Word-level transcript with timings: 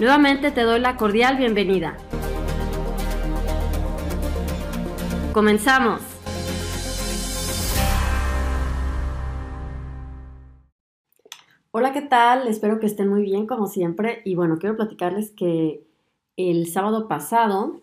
Nuevamente 0.00 0.52
te 0.52 0.62
doy 0.62 0.78
la 0.78 0.96
cordial 0.96 1.36
bienvenida. 1.36 1.96
Comenzamos. 5.32 6.00
Hola, 11.72 11.92
¿qué 11.92 12.02
tal? 12.02 12.46
Espero 12.46 12.78
que 12.78 12.86
estén 12.86 13.08
muy 13.08 13.22
bien 13.22 13.48
como 13.48 13.66
siempre. 13.66 14.22
Y 14.24 14.36
bueno, 14.36 14.58
quiero 14.58 14.76
platicarles 14.76 15.32
que 15.32 15.82
el 16.36 16.68
sábado 16.68 17.08
pasado 17.08 17.80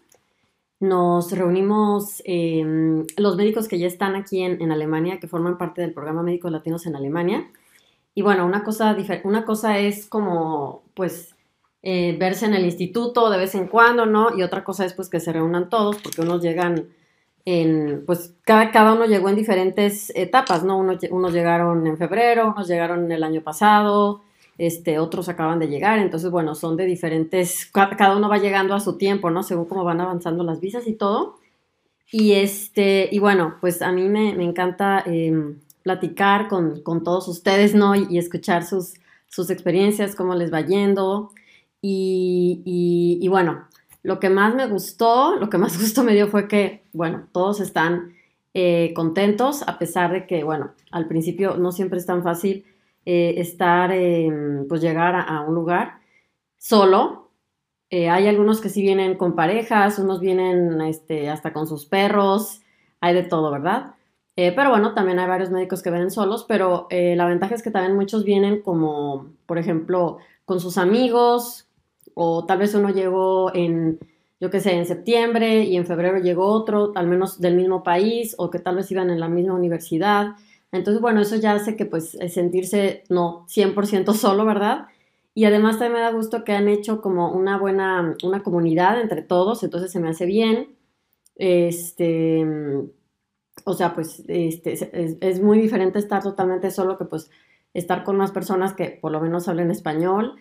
nos 0.79 1.33
reunimos 1.33 2.21
em, 2.23 3.05
los 3.17 3.35
médicos 3.35 3.67
que 3.67 3.77
ya 3.77 3.87
están 3.87 4.15
aquí 4.15 4.41
en, 4.41 4.71
Alemania, 4.71 5.19
que 5.19 5.27
forman 5.27 5.57
parte 5.57 5.81
del 5.81 5.93
programa 5.93 6.23
Médicos 6.23 6.49
Latinos 6.49 6.85
en 6.85 6.95
Alemania. 6.95 7.51
Y 8.13 8.21
bueno, 8.21 8.45
una 8.45 8.63
cosa, 8.63 8.95
una 9.25 9.43
cosa 9.43 9.79
es 9.79 10.05
como, 10.05 10.81
pues, 10.93 11.34
eh, 11.87 12.15
verse 12.17 12.47
en 12.47 12.55
el 12.55 12.65
instituto 12.65 13.29
de 13.29 13.37
vez 13.37 13.53
en 13.53 13.67
cuando, 13.67 14.07
¿no? 14.07 14.35
Y 14.35 14.41
otra 14.41 14.63
cosa 14.63 14.85
es 14.85 14.93
pues 14.93 15.07
que 15.07 15.19
se 15.19 15.31
reúnan 15.31 15.69
todos, 15.69 15.97
porque 15.97 16.21
unos 16.21 16.41
llegan 16.41 16.89
en, 17.45 18.03
pues 18.07 18.33
cada, 18.43 18.71
cada 18.71 18.93
uno 18.93 19.05
llegó 19.05 19.29
en 19.29 19.35
diferentes 19.35 20.11
etapas, 20.15 20.63
¿no? 20.63 20.79
unos 20.79 21.31
llegaron 21.31 21.85
en 21.85 21.95
febrero, 21.95 22.53
unos 22.55 22.67
llegaron 22.67 23.11
el 23.11 23.23
año 23.23 23.41
pasado, 23.41 24.23
este, 24.57 24.97
otros 24.97 25.29
acaban 25.29 25.59
de 25.59 25.67
llegar, 25.67 25.99
entonces 25.99 26.31
bueno, 26.31 26.55
son 26.55 26.75
de 26.75 26.85
diferentes, 26.85 27.69
cada 27.71 28.17
uno 28.17 28.29
va 28.29 28.39
llegando 28.39 28.73
a 28.73 28.79
su 28.79 28.97
tiempo, 28.97 29.29
¿no? 29.29 29.43
Según 29.43 29.65
cómo 29.65 29.83
van 29.83 30.01
avanzando 30.01 30.43
las 30.43 30.59
visas 30.59 30.87
y 30.87 30.93
todo. 30.93 31.37
Y 32.11 32.31
este, 32.33 33.09
y 33.11 33.19
bueno, 33.19 33.57
pues 33.61 33.83
a 33.83 33.91
mí 33.91 34.09
me, 34.09 34.29
encanta 34.43 35.03
em, 35.05 35.59
platicar 35.83 36.47
con, 36.47 36.81
todos 37.03 37.27
ustedes, 37.27 37.75
¿no? 37.75 37.93
Y, 37.95 38.07
y, 38.09 38.17
escuchar 38.17 38.65
sus, 38.65 38.95
sus 39.27 39.51
experiencias, 39.51 40.15
cómo 40.15 40.33
les 40.33 40.51
va 40.51 40.61
yendo. 40.61 41.31
Y, 41.87 43.27
bueno, 43.29 43.67
lo 44.01 44.19
que 44.19 44.29
más 44.29 44.55
me 44.55 44.65
gustó, 44.65 45.35
lo 45.35 45.49
que 45.49 45.59
más 45.59 45.77
gusto 45.79 46.03
me 46.03 46.13
dio 46.13 46.27
fue 46.27 46.47
que, 46.47 46.83
bueno, 46.93 47.27
todos 47.31 47.59
están 47.59 48.15
eh, 48.55 48.91
contentos, 48.95 49.63
a 49.67 49.77
pesar 49.77 50.11
de 50.11 50.25
que, 50.25 50.43
bueno, 50.43 50.71
al 50.91 51.07
principio 51.07 51.57
no 51.57 51.71
siempre 51.71 51.99
es 51.99 52.07
tan 52.07 52.23
fácil 52.23 52.65
eh, 53.05 53.35
estar, 53.37 53.93
pues 54.67 54.81
llegar 54.81 55.15
a, 55.15 55.41
un 55.41 55.53
lugar 55.53 55.99
solo. 56.57 57.29
Eh, 57.91 58.09
hay 58.09 58.27
algunos 58.27 58.61
que 58.61 58.69
sí 58.69 58.81
vienen 58.81 59.15
con 59.15 59.35
parejas, 59.35 59.99
unos 59.99 60.19
vienen 60.19 60.81
este, 60.81 61.29
hasta 61.29 61.53
con 61.53 61.67
sus 61.67 61.85
perros, 61.85 62.61
hay 62.99 63.13
de 63.13 63.23
todo, 63.23 63.51
¿verdad? 63.51 63.91
pero 64.37 64.69
bueno, 64.69 64.93
también 64.93 65.17
hay 65.17 65.29
varios 65.29 65.49
médicos 65.49 65.81
que 65.81 65.89
vienen 65.89 66.11
solos, 66.11 66.43
pero 66.45 66.89
la 66.89 67.25
ventaja 67.25 67.55
es 67.55 67.63
que 67.63 67.71
también 67.71 67.95
muchos 67.95 68.25
vienen 68.25 68.61
como, 68.61 69.27
por 69.45 69.57
ejemplo, 69.57 70.17
con 70.43 70.59
sus 70.59 70.77
amigos, 70.77 71.65
o 72.15 72.45
tal 72.45 72.57
vez 72.57 72.73
uno 72.73 72.89
llegó 72.89 73.53
en, 73.53 73.99
yo 74.39 74.49
qué 74.49 74.59
sé, 74.59 74.73
en 74.73 74.87
septiembre 74.87 75.63
y 75.65 75.77
en 75.77 75.85
febrero 75.85 76.17
llegó 76.17 76.47
otro, 76.47 76.91
al 76.95 77.07
menos 77.07 77.39
del 77.39 77.55
mismo 77.55 77.83
país, 77.83 78.33
o 78.39 78.49
que 78.49 78.59
tal 78.59 78.77
vez 78.77 78.89
iban 78.91 79.11
en 79.11 79.19
la 79.19 79.29
misma 79.29 79.53
universidad. 79.53 80.29
Entonces, 80.71 81.01
bueno, 81.01 81.21
eso 81.21 81.35
ya 81.35 81.53
hace 81.53 81.75
que 81.75 81.85
pues 81.85 82.17
sentirse 82.29 83.03
no 83.09 83.45
100% 83.47 84.13
solo, 84.15 84.45
¿verdad? 84.45 84.87
Y 85.35 85.45
además 85.45 85.77
también 85.77 85.93
me 85.93 85.99
da 85.99 86.11
gusto 86.11 86.43
que 86.43 86.53
han 86.53 86.69
hecho 86.69 87.01
como 87.01 87.31
una 87.31 87.57
buena, 87.59 88.15
una 88.23 88.41
comunidad 88.41 88.99
entre 89.01 89.21
todos, 89.21 89.63
entonces 89.63 89.91
se 89.91 89.99
me 89.99 90.09
hace 90.09 90.25
bien. 90.25 90.69
Este, 91.35 92.45
o 93.65 93.73
sea, 93.73 93.93
pues 93.93 94.23
este, 94.27 94.73
es, 95.21 95.41
muy 95.41 95.59
diferente 95.59 95.99
estar 95.99 96.23
totalmente 96.23 96.71
solo 96.71 96.97
que 96.97 97.05
pues 97.05 97.29
estar 97.73 98.03
con 98.03 98.15
unas 98.15 98.31
personas 98.31 98.73
que 98.73 98.97
por 99.01 99.11
lo 99.11 99.19
menos 99.19 99.47
hablen 99.47 99.71
español 99.71 100.35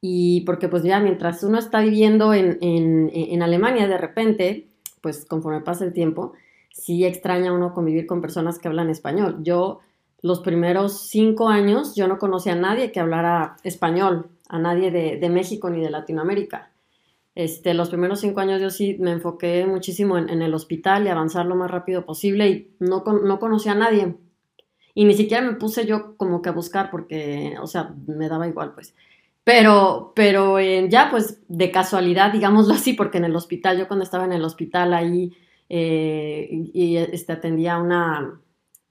y 0.00 0.42
porque 0.42 0.68
pues 0.68 0.82
ya 0.82 1.00
mientras 1.00 1.42
uno 1.42 1.58
está 1.58 1.80
viviendo 1.80 2.32
en, 2.32 2.58
en, 2.60 3.10
en, 3.12 3.42
Alemania 3.42 3.86
de 3.86 3.98
repente, 3.98 4.68
pues 5.00 5.24
conforme 5.24 5.60
pasa 5.60 5.84
el 5.84 5.92
tiempo, 5.92 6.32
sí 6.72 7.04
extraña 7.04 7.52
uno 7.52 7.74
convivir 7.74 8.06
con 8.06 8.20
personas 8.20 8.58
que 8.58 8.68
hablan 8.68 8.90
español. 8.90 9.38
Yo 9.42 9.80
los 10.22 10.40
primeros 10.40 11.08
cinco 11.08 11.48
años 11.48 11.94
yo 11.94 12.08
no 12.08 12.18
conocía 12.18 12.52
a 12.52 12.56
nadie 12.56 12.92
que 12.92 13.00
hablara 13.00 13.56
español, 13.62 14.28
a 14.48 14.58
nadie 14.58 14.90
de, 14.90 15.16
de 15.18 15.28
México 15.28 15.70
ni 15.70 15.82
de 15.82 15.90
Latinoamérica. 15.90 16.70
Este, 17.34 17.74
los 17.74 17.88
primeros 17.88 18.20
cinco 18.20 18.40
años 18.40 18.60
yo 18.60 18.70
sí 18.70 18.96
me 18.98 19.12
enfoqué 19.12 19.64
muchísimo 19.66 20.18
en, 20.18 20.42
el 20.42 20.52
hospital 20.52 21.06
y 21.06 21.08
avanzar 21.08 21.46
lo 21.46 21.54
más 21.54 21.70
rápido 21.70 22.04
posible 22.04 22.48
y 22.48 22.70
no, 22.80 23.04
no 23.04 23.38
conocía 23.38 23.72
a 23.72 23.76
nadie. 23.76 24.16
Y 24.94 25.04
ni 25.04 25.14
siquiera 25.14 25.42
me 25.42 25.54
puse 25.54 25.86
yo 25.86 26.16
como 26.16 26.42
que 26.42 26.48
a 26.48 26.52
buscar 26.52 26.90
porque, 26.90 27.54
o 27.60 27.66
sea, 27.66 27.94
me 28.06 28.28
daba 28.28 28.48
igual, 28.48 28.74
pues. 28.74 28.94
Pero, 29.44 30.12
pero 30.14 30.58
eh, 30.58 30.86
ya 30.88 31.08
pues 31.10 31.40
de 31.48 31.70
casualidad, 31.70 32.32
digámoslo 32.32 32.74
así, 32.74 32.92
porque 32.92 33.18
en 33.18 33.24
el 33.24 33.36
hospital, 33.36 33.78
yo 33.78 33.88
cuando 33.88 34.04
estaba 34.04 34.24
en 34.24 34.32
el 34.32 34.44
hospital 34.44 34.92
ahí 34.94 35.32
eh, 35.68 36.70
este, 37.12 37.32
atendía 37.32 37.74
a 37.74 37.82
una, 37.82 38.40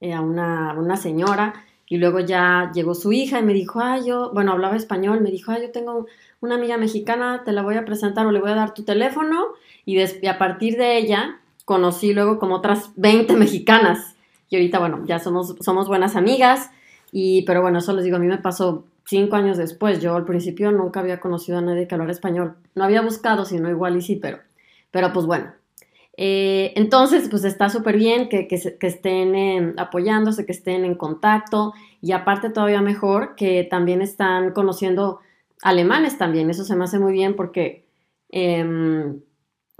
eh, 0.00 0.12
a 0.12 0.20
una, 0.20 0.74
una, 0.74 0.96
señora 0.96 1.64
y 1.86 1.98
luego 1.98 2.20
ya 2.20 2.70
llegó 2.74 2.94
su 2.94 3.12
hija 3.12 3.38
y 3.38 3.42
me 3.42 3.52
dijo, 3.52 3.80
ah, 3.80 3.98
yo, 4.04 4.30
bueno, 4.32 4.52
hablaba 4.52 4.76
español, 4.76 5.20
me 5.20 5.30
dijo, 5.30 5.52
ah, 5.52 5.58
yo 5.60 5.70
tengo 5.70 6.06
una 6.40 6.54
amiga 6.56 6.78
mexicana, 6.78 7.42
te 7.44 7.52
la 7.52 7.62
voy 7.62 7.76
a 7.76 7.84
presentar 7.84 8.26
o 8.26 8.32
le 8.32 8.40
voy 8.40 8.50
a 8.50 8.54
dar 8.54 8.74
tu 8.74 8.84
teléfono 8.84 9.48
y, 9.84 9.98
y 9.98 10.26
a 10.26 10.38
partir 10.38 10.76
de 10.76 10.98
ella 10.98 11.40
conocí 11.64 12.12
luego 12.12 12.38
como 12.38 12.56
otras 12.56 12.92
20 12.96 13.36
mexicanas 13.36 14.16
y 14.48 14.56
ahorita, 14.56 14.80
bueno, 14.80 15.04
ya 15.06 15.20
somos, 15.20 15.54
somos 15.60 15.86
buenas 15.86 16.16
amigas 16.16 16.70
y, 17.12 17.42
pero 17.42 17.62
bueno, 17.62 17.78
eso 17.78 17.92
les 17.92 18.04
digo, 18.04 18.16
a 18.16 18.20
mí 18.20 18.26
me 18.26 18.38
pasó 18.38 18.84
cinco 19.10 19.36
años 19.36 19.58
después. 19.58 20.00
Yo 20.00 20.14
al 20.14 20.24
principio 20.24 20.72
nunca 20.72 21.00
había 21.00 21.20
conocido 21.20 21.58
a 21.58 21.62
nadie 21.62 21.86
que 21.86 21.94
hablara 21.94 22.12
español. 22.12 22.56
No 22.74 22.84
había 22.84 23.02
buscado, 23.02 23.44
sino 23.44 23.68
igual 23.68 23.96
y 23.96 24.02
sí, 24.02 24.16
pero, 24.16 24.38
pero 24.90 25.12
pues 25.12 25.26
bueno. 25.26 25.52
Eh, 26.16 26.72
entonces, 26.76 27.28
pues 27.28 27.44
está 27.44 27.68
súper 27.70 27.96
bien 27.96 28.28
que, 28.28 28.46
que, 28.46 28.86
estén 28.86 29.34
em, 29.34 29.74
apoyándose, 29.78 30.46
que 30.46 30.52
estén 30.52 30.84
en 30.84 30.94
contacto 30.94 31.72
y 32.00 32.12
aparte 32.12 32.50
todavía 32.50 32.82
mejor 32.82 33.34
que 33.36 33.64
también 33.64 34.02
están 34.02 34.52
conociendo 34.52 35.20
alemanes 35.62 36.16
también. 36.18 36.50
Eso 36.50 36.64
se 36.64 36.76
me 36.76 36.84
hace 36.84 36.98
muy 36.98 37.12
bien 37.12 37.34
porque, 37.36 37.86
em, 38.30 39.20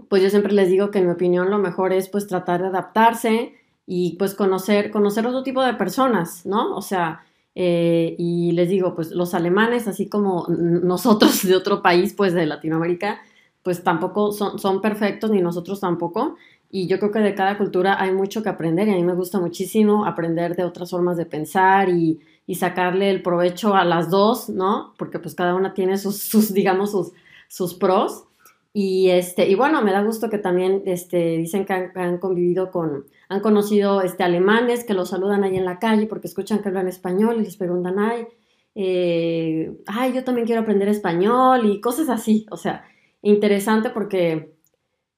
pues 0.08 0.22
yo 0.22 0.30
siempre 0.30 0.52
les 0.52 0.68
digo 0.70 0.90
que 0.90 0.98
en 0.98 1.06
mi 1.06 1.12
opinión 1.12 1.50
lo 1.50 1.58
mejor 1.58 1.92
es 1.92 2.08
pues 2.08 2.26
tratar 2.26 2.62
de 2.62 2.68
adaptarse 2.68 3.54
y 3.86 4.16
pues 4.18 4.34
conocer, 4.34 4.90
conocer 4.90 5.26
otro 5.26 5.42
tipo 5.42 5.62
de 5.62 5.74
personas, 5.74 6.46
¿no? 6.46 6.76
O 6.76 6.82
sea, 6.82 7.22
eh, 7.54 8.14
y 8.18 8.52
les 8.52 8.68
digo, 8.68 8.94
pues 8.94 9.10
los 9.10 9.34
alemanes, 9.34 9.88
así 9.88 10.08
como 10.08 10.46
nosotros 10.48 11.42
de 11.46 11.56
otro 11.56 11.82
país, 11.82 12.14
pues 12.14 12.34
de 12.34 12.46
Latinoamérica, 12.46 13.20
pues 13.62 13.82
tampoco 13.82 14.32
son, 14.32 14.58
son 14.58 14.80
perfectos, 14.80 15.30
ni 15.30 15.40
nosotros 15.40 15.80
tampoco. 15.80 16.36
Y 16.70 16.86
yo 16.86 16.98
creo 16.98 17.10
que 17.10 17.18
de 17.18 17.34
cada 17.34 17.58
cultura 17.58 18.00
hay 18.00 18.12
mucho 18.12 18.42
que 18.42 18.48
aprender 18.48 18.86
y 18.88 18.92
a 18.92 18.94
mí 18.94 19.02
me 19.02 19.14
gusta 19.14 19.40
muchísimo 19.40 20.06
aprender 20.06 20.54
de 20.54 20.64
otras 20.64 20.90
formas 20.90 21.16
de 21.16 21.26
pensar 21.26 21.88
y, 21.88 22.20
y 22.46 22.54
sacarle 22.56 23.10
el 23.10 23.22
provecho 23.22 23.74
a 23.74 23.84
las 23.84 24.10
dos, 24.10 24.48
¿no? 24.48 24.94
Porque 24.98 25.18
pues 25.18 25.34
cada 25.34 25.54
una 25.54 25.74
tiene 25.74 25.98
sus, 25.98 26.18
sus 26.18 26.52
digamos, 26.52 26.92
sus, 26.92 27.12
sus 27.48 27.74
pros. 27.74 28.24
Y, 28.72 29.10
este, 29.10 29.48
y 29.48 29.54
bueno, 29.56 29.82
me 29.82 29.92
da 29.92 30.02
gusto 30.02 30.30
que 30.30 30.38
también 30.38 30.82
este, 30.86 31.36
dicen 31.38 31.64
que 31.64 31.72
han, 31.72 32.18
convivido 32.18 32.70
con, 32.70 33.04
han 33.30 33.40
conocido 33.40 34.02
este, 34.02 34.24
alemanes 34.24 34.82
que 34.82 34.92
los 34.92 35.10
saludan 35.10 35.44
ahí 35.44 35.56
en 35.56 35.64
la 35.64 35.78
calle 35.78 36.08
porque 36.08 36.26
escuchan 36.26 36.58
que 36.58 36.68
hablan 36.68 36.88
español 36.88 37.36
y 37.38 37.44
les 37.44 37.56
preguntan, 37.56 38.00
ay, 38.00 38.26
eh, 38.74 39.72
ay, 39.86 40.12
yo 40.12 40.24
también 40.24 40.46
quiero 40.46 40.62
aprender 40.62 40.88
español 40.88 41.64
y 41.64 41.80
cosas 41.80 42.08
así. 42.08 42.44
O 42.50 42.56
sea, 42.56 42.84
interesante 43.22 43.90
porque 43.90 44.56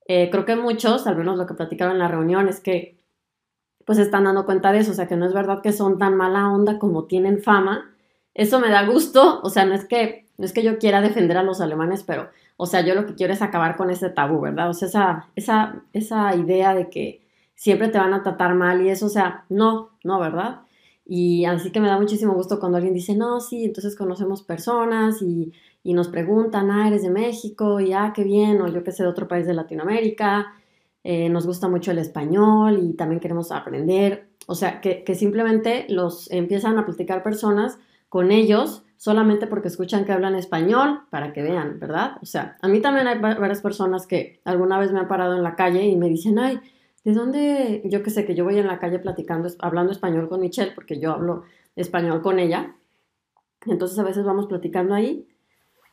eh, 0.06 0.29
creo 0.31 0.44
que 0.44 0.56
muchos, 0.56 1.06
al 1.06 1.17
menos 1.17 1.38
lo 1.38 1.47
que 1.47 1.55
platicaron 1.55 1.94
en 1.94 2.00
la 2.00 2.09
reunión, 2.09 2.49
es 2.49 2.61
que 2.61 2.99
pues 3.87 3.99
están 3.99 4.25
dando 4.25 4.44
cuenta 4.44 4.73
de 4.73 4.81
eso, 4.81 4.93
o 4.93 4.94
sea, 4.94 5.08
que 5.08 5.17
no 5.17 5.25
es 5.26 5.32
verdad 5.32 5.62
que 5.62 5.73
son 5.73 5.99
tan 5.99 6.15
mala 6.15 6.50
onda 6.50 6.79
como 6.79 7.06
tienen 7.06 7.43
fama. 7.43 7.94
Eso 8.35 8.61
me 8.61 8.69
da 8.69 8.85
gusto, 8.85 9.41
o 9.43 9.49
sea, 9.49 9.65
no 9.65 9.75
es 9.75 9.87
que, 9.87 10.26
no 10.37 10.44
es 10.44 10.53
que 10.53 10.62
yo 10.62 10.79
quiera 10.79 11.00
defender 11.00 11.38
a 11.38 11.43
los 11.43 11.62
alemanes, 11.62 12.05
pero, 12.05 12.29
o 12.58 12.67
sea, 12.67 12.82
yo 12.82 12.94
lo 12.94 13.06
que 13.06 13.15
quiero 13.15 13.32
es 13.32 13.41
acabar 13.41 13.76
con 13.76 13.91
ese 13.91 14.11
tabú, 14.11 14.43
¿verdad? 14.43 14.69
O 14.69 14.75
sea, 14.75 14.88
esa, 14.88 15.29
esa, 15.35 15.82
esa 15.94 16.37
idea 16.37 16.75
de 16.75 16.91
que 16.91 17.21
siempre 17.54 17.88
te 17.88 17.99
van 17.99 18.14
a 18.14 18.22
tratar 18.22 18.54
mal 18.54 18.84
y 18.84 18.88
eso, 18.88 19.06
o 19.06 19.10
sea, 19.10 19.44
no, 19.49 19.90
no, 20.04 20.20
¿verdad? 20.20 20.62
Y 21.04 21.44
así 21.44 21.70
que 21.72 21.81
me 21.81 21.88
da 21.88 21.99
muchísimo 21.99 22.34
gusto 22.34 22.60
cuando 22.60 22.78
alguien 22.78 22.94
dice, 22.94 23.16
no, 23.16 23.40
sí, 23.40 23.64
entonces 23.64 23.96
conocemos 23.96 24.43
personas 24.43 25.20
y, 25.22 25.52
y 25.82 25.94
nos 25.94 26.08
preguntan, 26.08 26.70
ah, 26.70 26.88
eres 26.88 27.02
de 27.02 27.10
México, 27.10 27.81
y 27.81 27.93
ah, 27.93 28.12
qué 28.14 28.25
bien, 28.25 28.60
o 28.60 28.69
yo 28.69 28.84
que 28.84 28.93
sé, 28.93 29.02
de 29.02 29.08
otro 29.08 29.28
país 29.28 29.46
de 29.46 29.54
Latinoamérica, 29.54 30.54
eh, 31.04 31.28
nos 31.28 31.46
gusta 31.46 31.69
mucho 31.69 31.90
el 31.90 31.99
español 31.99 32.78
y 32.81 32.94
también 32.94 33.20
queremos 33.20 33.50
aprender. 33.50 34.28
O 34.46 34.55
sea, 34.55 34.81
que, 34.81 35.02
que, 35.05 35.14
simplemente 35.14 35.87
los 35.88 36.31
empiezan 36.31 36.78
a 36.78 36.87
platicar 36.87 37.22
personas 37.22 37.78
con 38.08 38.31
ellos 38.31 38.84
solamente 38.96 39.48
porque 39.48 39.69
escuchan 39.69 40.05
que 40.05 40.12
hablan 40.12 40.37
español 40.37 41.00
para 41.10 41.32
que 41.32 41.43
vean, 41.43 41.81
¿verdad? 41.81 42.19
O 42.22 42.26
sea, 42.26 42.56
a 42.62 42.69
mí 42.69 42.81
también 42.81 43.08
hay 43.08 43.19
varias 43.19 43.60
personas 43.60 44.06
que 44.06 44.40
alguna 44.44 44.78
vez 44.78 44.93
me 44.93 45.00
han 45.00 45.08
parado 45.08 45.34
en 45.34 45.43
la 45.43 45.56
calle 45.56 45.87
y 45.87 45.96
me 45.96 46.08
dicen, 46.08 46.38
ay, 46.38 46.60
¿de 47.04 47.12
dónde? 47.12 47.82
Yo 47.84 48.02
que 48.02 48.10
sé 48.10 48.25
que 48.25 48.34
yo 48.34 48.44
voy 48.44 48.58
en 48.58 48.66
la 48.66 48.78
calle 48.78 48.99
platicando, 48.99 49.49
hablando 49.60 49.93
español 49.93 50.28
con 50.28 50.40
Michelle, 50.40 50.72
porque 50.75 50.99
yo 51.00 51.12
hablo 51.12 51.44
español 51.76 52.22
con 52.22 52.38
ella. 52.38 52.76
Entonces 53.66 53.99
a 53.99 54.02
veces 54.04 54.25
vamos 54.25 54.46
platicando 54.46 54.94
ahí 54.94 55.26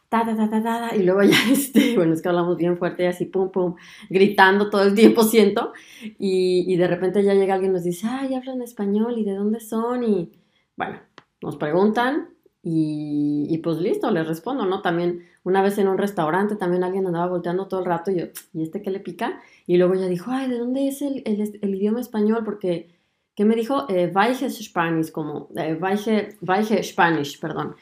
ta, 0.09 0.25
ta, 0.25 0.35
ta, 0.35 0.49
ta, 0.49 0.63
ta, 0.63 0.95
y 0.95 1.03
luego 1.03 1.21
ya, 1.23 1.37
este, 1.51 1.95
bueno, 1.95 2.13
es 2.13 2.21
que 2.21 2.29
hablamos 2.29 2.57
bien 2.57 2.77
fuerte 2.77 3.03
y 3.03 3.05
así, 3.05 3.25
pum, 3.25 3.51
pum, 3.51 3.75
gritando 4.09 4.69
todo 4.69 4.83
el 4.83 4.95
tiempo, 4.95 5.23
siento, 5.23 5.71
y, 6.17 6.65
y 6.67 6.77
de 6.77 6.87
repente 6.87 7.23
ya 7.23 7.33
llega 7.33 7.53
alguien 7.53 7.71
y 7.71 7.75
nos 7.75 7.83
dice, 7.83 8.07
ay, 8.09 8.33
hablan 8.33 8.61
español, 8.61 9.17
¿y 9.17 9.23
de 9.23 9.35
dónde 9.35 9.59
son? 9.59 10.03
Y 10.03 10.31
bueno, 10.75 10.99
nos 11.41 11.57
preguntan, 11.57 12.29
y, 12.71 13.47
y, 13.49 13.57
pues 13.59 13.77
listo, 13.77 14.11
les 14.11 14.27
respondo, 14.27 14.63
¿no? 14.65 14.83
También 14.83 15.23
una 15.43 15.63
vez 15.63 15.79
en 15.79 15.87
un 15.87 15.97
restaurante 15.97 16.55
también 16.55 16.83
alguien 16.83 17.07
andaba 17.07 17.25
volteando 17.25 17.67
todo 17.67 17.79
el 17.79 17.87
rato 17.87 18.11
y 18.11 18.19
yo, 18.19 18.25
¿y 18.53 18.61
este 18.61 18.83
qué 18.83 18.91
le 18.91 18.99
pica? 18.99 19.41
Y 19.65 19.77
luego 19.77 19.95
ya 19.95 20.05
dijo, 20.05 20.29
ay, 20.29 20.49
¿de 20.49 20.59
dónde 20.59 20.87
es 20.87 21.01
el, 21.01 21.23
el, 21.25 21.59
el 21.61 21.75
idioma 21.75 21.99
español? 21.99 22.43
Porque, 22.45 22.89
¿qué 23.35 23.43
me 23.43 23.55
dijo? 23.55 23.87
Eh, 23.89 24.13
Spanish, 24.49 25.11
como, 25.11 25.49
eh, 25.55 25.79
Weiche, 25.81 26.37
Weiche 26.41 26.83
Spanish, 26.83 27.39
perdón. 27.39 27.75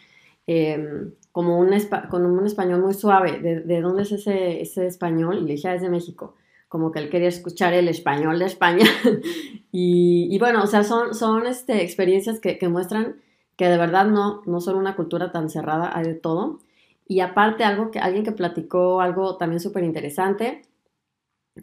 Eh, 0.46 1.12
como 1.34 1.60
un, 1.60 1.70
con 2.10 2.26
un 2.26 2.46
español 2.46 2.82
muy 2.82 2.94
suave. 2.94 3.40
¿De, 3.40 3.60
de 3.60 3.82
dónde 3.82 4.04
es 4.04 4.12
ese, 4.14 4.62
ese, 4.62 4.88
español? 4.88 5.38
Y 5.38 5.42
le 5.42 5.54
dije, 5.56 5.68
ah, 5.68 5.76
es 5.76 5.82
de 5.82 5.90
México. 5.90 6.36
Como 6.70 6.92
que 6.94 7.00
él 7.00 7.10
quería 7.10 7.28
escuchar 7.28 7.74
el 7.74 7.90
español 7.90 8.40
de 8.40 8.46
España. 8.46 8.86
y, 9.72 10.30
y, 10.32 10.40
bueno, 10.40 10.64
o 10.64 10.68
sea, 10.68 10.84
son, 10.84 11.14
son 11.14 11.46
este, 11.46 11.84
experiencias 11.84 12.40
que, 12.40 12.58
que, 12.58 12.70
muestran 12.70 13.18
que 13.58 13.68
de 13.70 13.78
verdad 13.78 14.06
no, 14.08 14.42
no 14.46 14.62
son 14.62 14.78
una 14.78 14.96
cultura 14.96 15.32
tan 15.32 15.50
cerrada, 15.50 15.92
hay 15.96 16.06
de 16.06 16.16
todo. 16.16 16.60
Y 17.08 17.22
aparte, 17.22 17.64
algo 17.64 17.92
que 17.92 18.00
alguien 18.00 18.24
que 18.24 18.32
platicó, 18.34 19.02
algo 19.02 19.38
también 19.38 19.60
súper 19.62 19.84
interesante, 19.84 20.64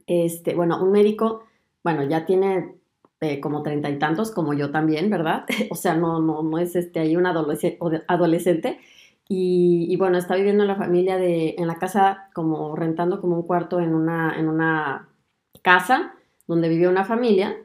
este, 0.06 0.54
bueno, 0.54 0.82
un 0.82 0.92
médico, 0.92 1.44
bueno, 1.82 2.02
ya 2.04 2.26
tiene 2.26 2.76
eh, 3.20 3.40
como 3.40 3.62
treinta 3.62 3.90
y 3.90 3.98
tantos, 3.98 4.30
como 4.32 4.54
yo 4.54 4.70
también, 4.70 5.10
¿verdad? 5.10 5.46
o 5.70 5.74
sea, 5.76 5.94
no, 5.94 6.20
no, 6.20 6.42
no 6.42 6.58
es 6.58 6.76
este, 6.76 7.00
ahí 7.00 7.16
un 7.16 7.26
adolescente, 7.26 8.80
y, 9.28 9.96
bueno, 9.96 10.18
está 10.18 10.36
viviendo 10.36 10.64
en 10.64 10.68
la 10.68 10.76
familia 10.76 11.16
de, 11.16 11.54
en 11.58 11.66
la 11.66 11.78
casa, 11.78 12.28
como 12.34 12.76
rentando 12.76 13.20
como 13.20 13.36
un 13.36 13.42
cuarto 13.46 13.80
en 13.80 13.94
una, 13.94 14.38
en 14.38 14.48
una 14.48 15.08
casa 15.62 16.14
donde 16.46 16.68
vive 16.68 16.88
una 16.88 17.04
familia. 17.06 17.56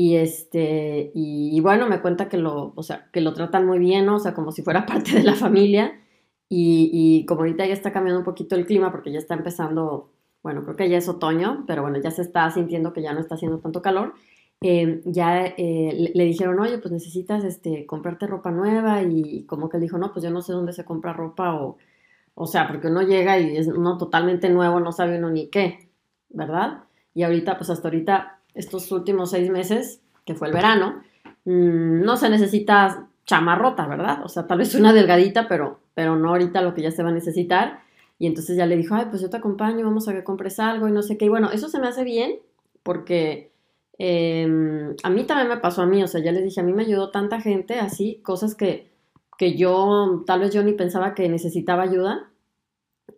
Y 0.00 0.14
este, 0.14 1.10
y, 1.12 1.58
bueno, 1.60 1.88
me 1.88 2.00
cuenta 2.00 2.28
que 2.28 2.36
lo, 2.36 2.72
o 2.76 2.82
sea, 2.84 3.10
que 3.12 3.20
lo 3.20 3.34
tratan 3.34 3.66
muy 3.66 3.80
bien, 3.80 4.08
o 4.08 4.20
sea, 4.20 4.32
como 4.32 4.52
si 4.52 4.62
fuera 4.62 4.86
parte 4.86 5.10
de 5.12 5.24
la 5.24 5.34
familia. 5.34 6.00
Y, 6.48 7.26
como 7.26 7.40
ahorita 7.40 7.66
ya 7.66 7.74
está 7.74 7.92
cambiando 7.92 8.20
un 8.20 8.24
poquito 8.24 8.54
el 8.54 8.64
clima, 8.64 8.92
porque 8.92 9.10
ya 9.10 9.18
está 9.18 9.34
empezando, 9.34 10.12
bueno, 10.42 10.62
creo 10.62 10.76
que 10.76 10.88
ya 10.88 10.98
es 10.98 11.08
otoño, 11.08 11.64
pero 11.66 11.82
bueno, 11.82 11.98
ya 12.00 12.12
se 12.12 12.22
está 12.22 12.48
sintiendo 12.50 12.92
que 12.92 13.02
ya 13.02 13.12
no 13.12 13.18
está 13.18 13.34
haciendo 13.34 13.58
tanto 13.58 13.82
calor. 13.82 14.14
Em, 14.60 15.02
ya 15.04 15.46
eh, 15.46 16.12
le, 16.14 16.24
dijeron, 16.24 16.60
oye, 16.60 16.78
pues 16.78 16.92
necesitas 16.92 17.42
este, 17.44 17.84
comprarte 17.86 18.26
ropa 18.28 18.52
nueva 18.52 19.02
y 19.02 19.44
como 19.46 19.68
que 19.68 19.78
él 19.78 19.82
dijo, 19.82 19.98
no, 19.98 20.12
pues 20.12 20.24
yo 20.24 20.30
no 20.30 20.42
sé 20.42 20.52
dónde 20.52 20.72
se 20.72 20.84
compra 20.84 21.12
ropa 21.12 21.54
o, 21.54 21.78
o 22.34 22.46
sea, 22.46 22.68
porque 22.68 22.86
uno 22.88 23.02
llega 23.02 23.38
y 23.40 23.56
es 23.56 23.66
uno 23.68 23.98
totalmente 23.98 24.48
nuevo, 24.50 24.80
no 24.80 24.92
sabe 24.92 25.18
uno 25.18 25.30
ni 25.30 25.48
qué, 25.48 25.90
¿verdad? 26.28 26.84
Y 27.14 27.24
ahorita, 27.24 27.56
pues 27.58 27.70
hasta 27.70 27.88
ahorita, 27.88 28.37
estos 28.58 28.90
últimos 28.92 29.30
seis 29.30 29.50
meses, 29.50 30.02
que 30.24 30.34
fue 30.34 30.48
el 30.48 30.54
verano, 30.54 31.02
mmm, 31.44 32.02
no 32.02 32.16
se 32.16 32.28
necesita 32.30 33.08
chamarrota, 33.24 33.86
¿verdad? 33.86 34.24
O 34.24 34.28
sea, 34.28 34.46
tal 34.46 34.58
vez 34.58 34.74
una 34.74 34.92
delgadita, 34.92 35.48
pero, 35.48 35.80
pero 35.94 36.16
no 36.16 36.30
ahorita 36.30 36.62
lo 36.62 36.74
que 36.74 36.82
ya 36.82 36.90
se 36.90 37.02
va 37.02 37.10
a 37.10 37.12
necesitar. 37.12 37.80
Y 38.18 38.26
entonces 38.26 38.56
ya 38.56 38.66
le 38.66 38.76
dijo, 38.76 38.94
ay, 38.94 39.06
pues 39.10 39.22
yo 39.22 39.30
te 39.30 39.36
acompaño, 39.36 39.84
vamos 39.84 40.08
a 40.08 40.12
que 40.12 40.24
compres 40.24 40.58
algo 40.58 40.88
y 40.88 40.92
no 40.92 41.02
sé 41.02 41.16
qué. 41.16 41.26
Y 41.26 41.28
bueno, 41.28 41.50
eso 41.52 41.68
se 41.68 41.78
me 41.78 41.88
hace 41.88 42.04
bien 42.04 42.40
porque 42.82 43.52
Em, 43.98 44.94
a 45.02 45.10
mí 45.10 45.24
también 45.24 45.48
me 45.48 45.56
pasó 45.58 45.82
a 45.82 45.86
mí, 45.86 46.02
o 46.04 46.06
sea, 46.06 46.22
ya 46.22 46.30
les 46.32 46.44
dije, 46.44 46.60
a 46.60 46.64
mí 46.64 46.72
me 46.72 46.84
ayudó 46.84 47.10
tanta 47.10 47.40
gente 47.40 47.80
así, 47.80 48.20
cosas 48.22 48.54
que, 48.54 48.92
que 49.36 49.56
yo, 49.56 50.22
tal 50.26 50.40
vez 50.40 50.54
yo 50.54 50.62
ni 50.62 50.72
pensaba 50.72 51.14
que 51.14 51.28
necesitaba 51.28 51.82
ayuda. 51.82 52.30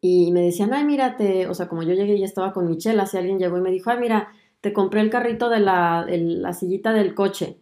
Y 0.01 0.33
me 0.33 0.43
decían, 0.43 0.73
ay, 0.73 0.85
mírate, 0.85 1.47
o 1.49 1.55
sea, 1.55 1.69
como 1.69 1.83
yo 1.83 1.93
llegué 1.95 2.15
y 2.15 2.25
estaba 2.25 2.53
con 2.53 2.69
Michelle, 2.69 3.01
así 3.01 3.19
alguien 3.19 3.39
llegó 3.39 3.59
y 3.59 3.61
me 3.61 3.71
dijo, 3.71 3.91
ay, 3.91 3.99
mira, 4.01 4.33
te 4.61 4.73
compré 4.73 5.01
el 5.01 5.11
carrito 5.11 5.49
de 5.49 5.61
la, 5.61 6.07
la 6.09 6.53
sillita 6.53 6.93
del 6.93 7.15
coche. 7.15 7.59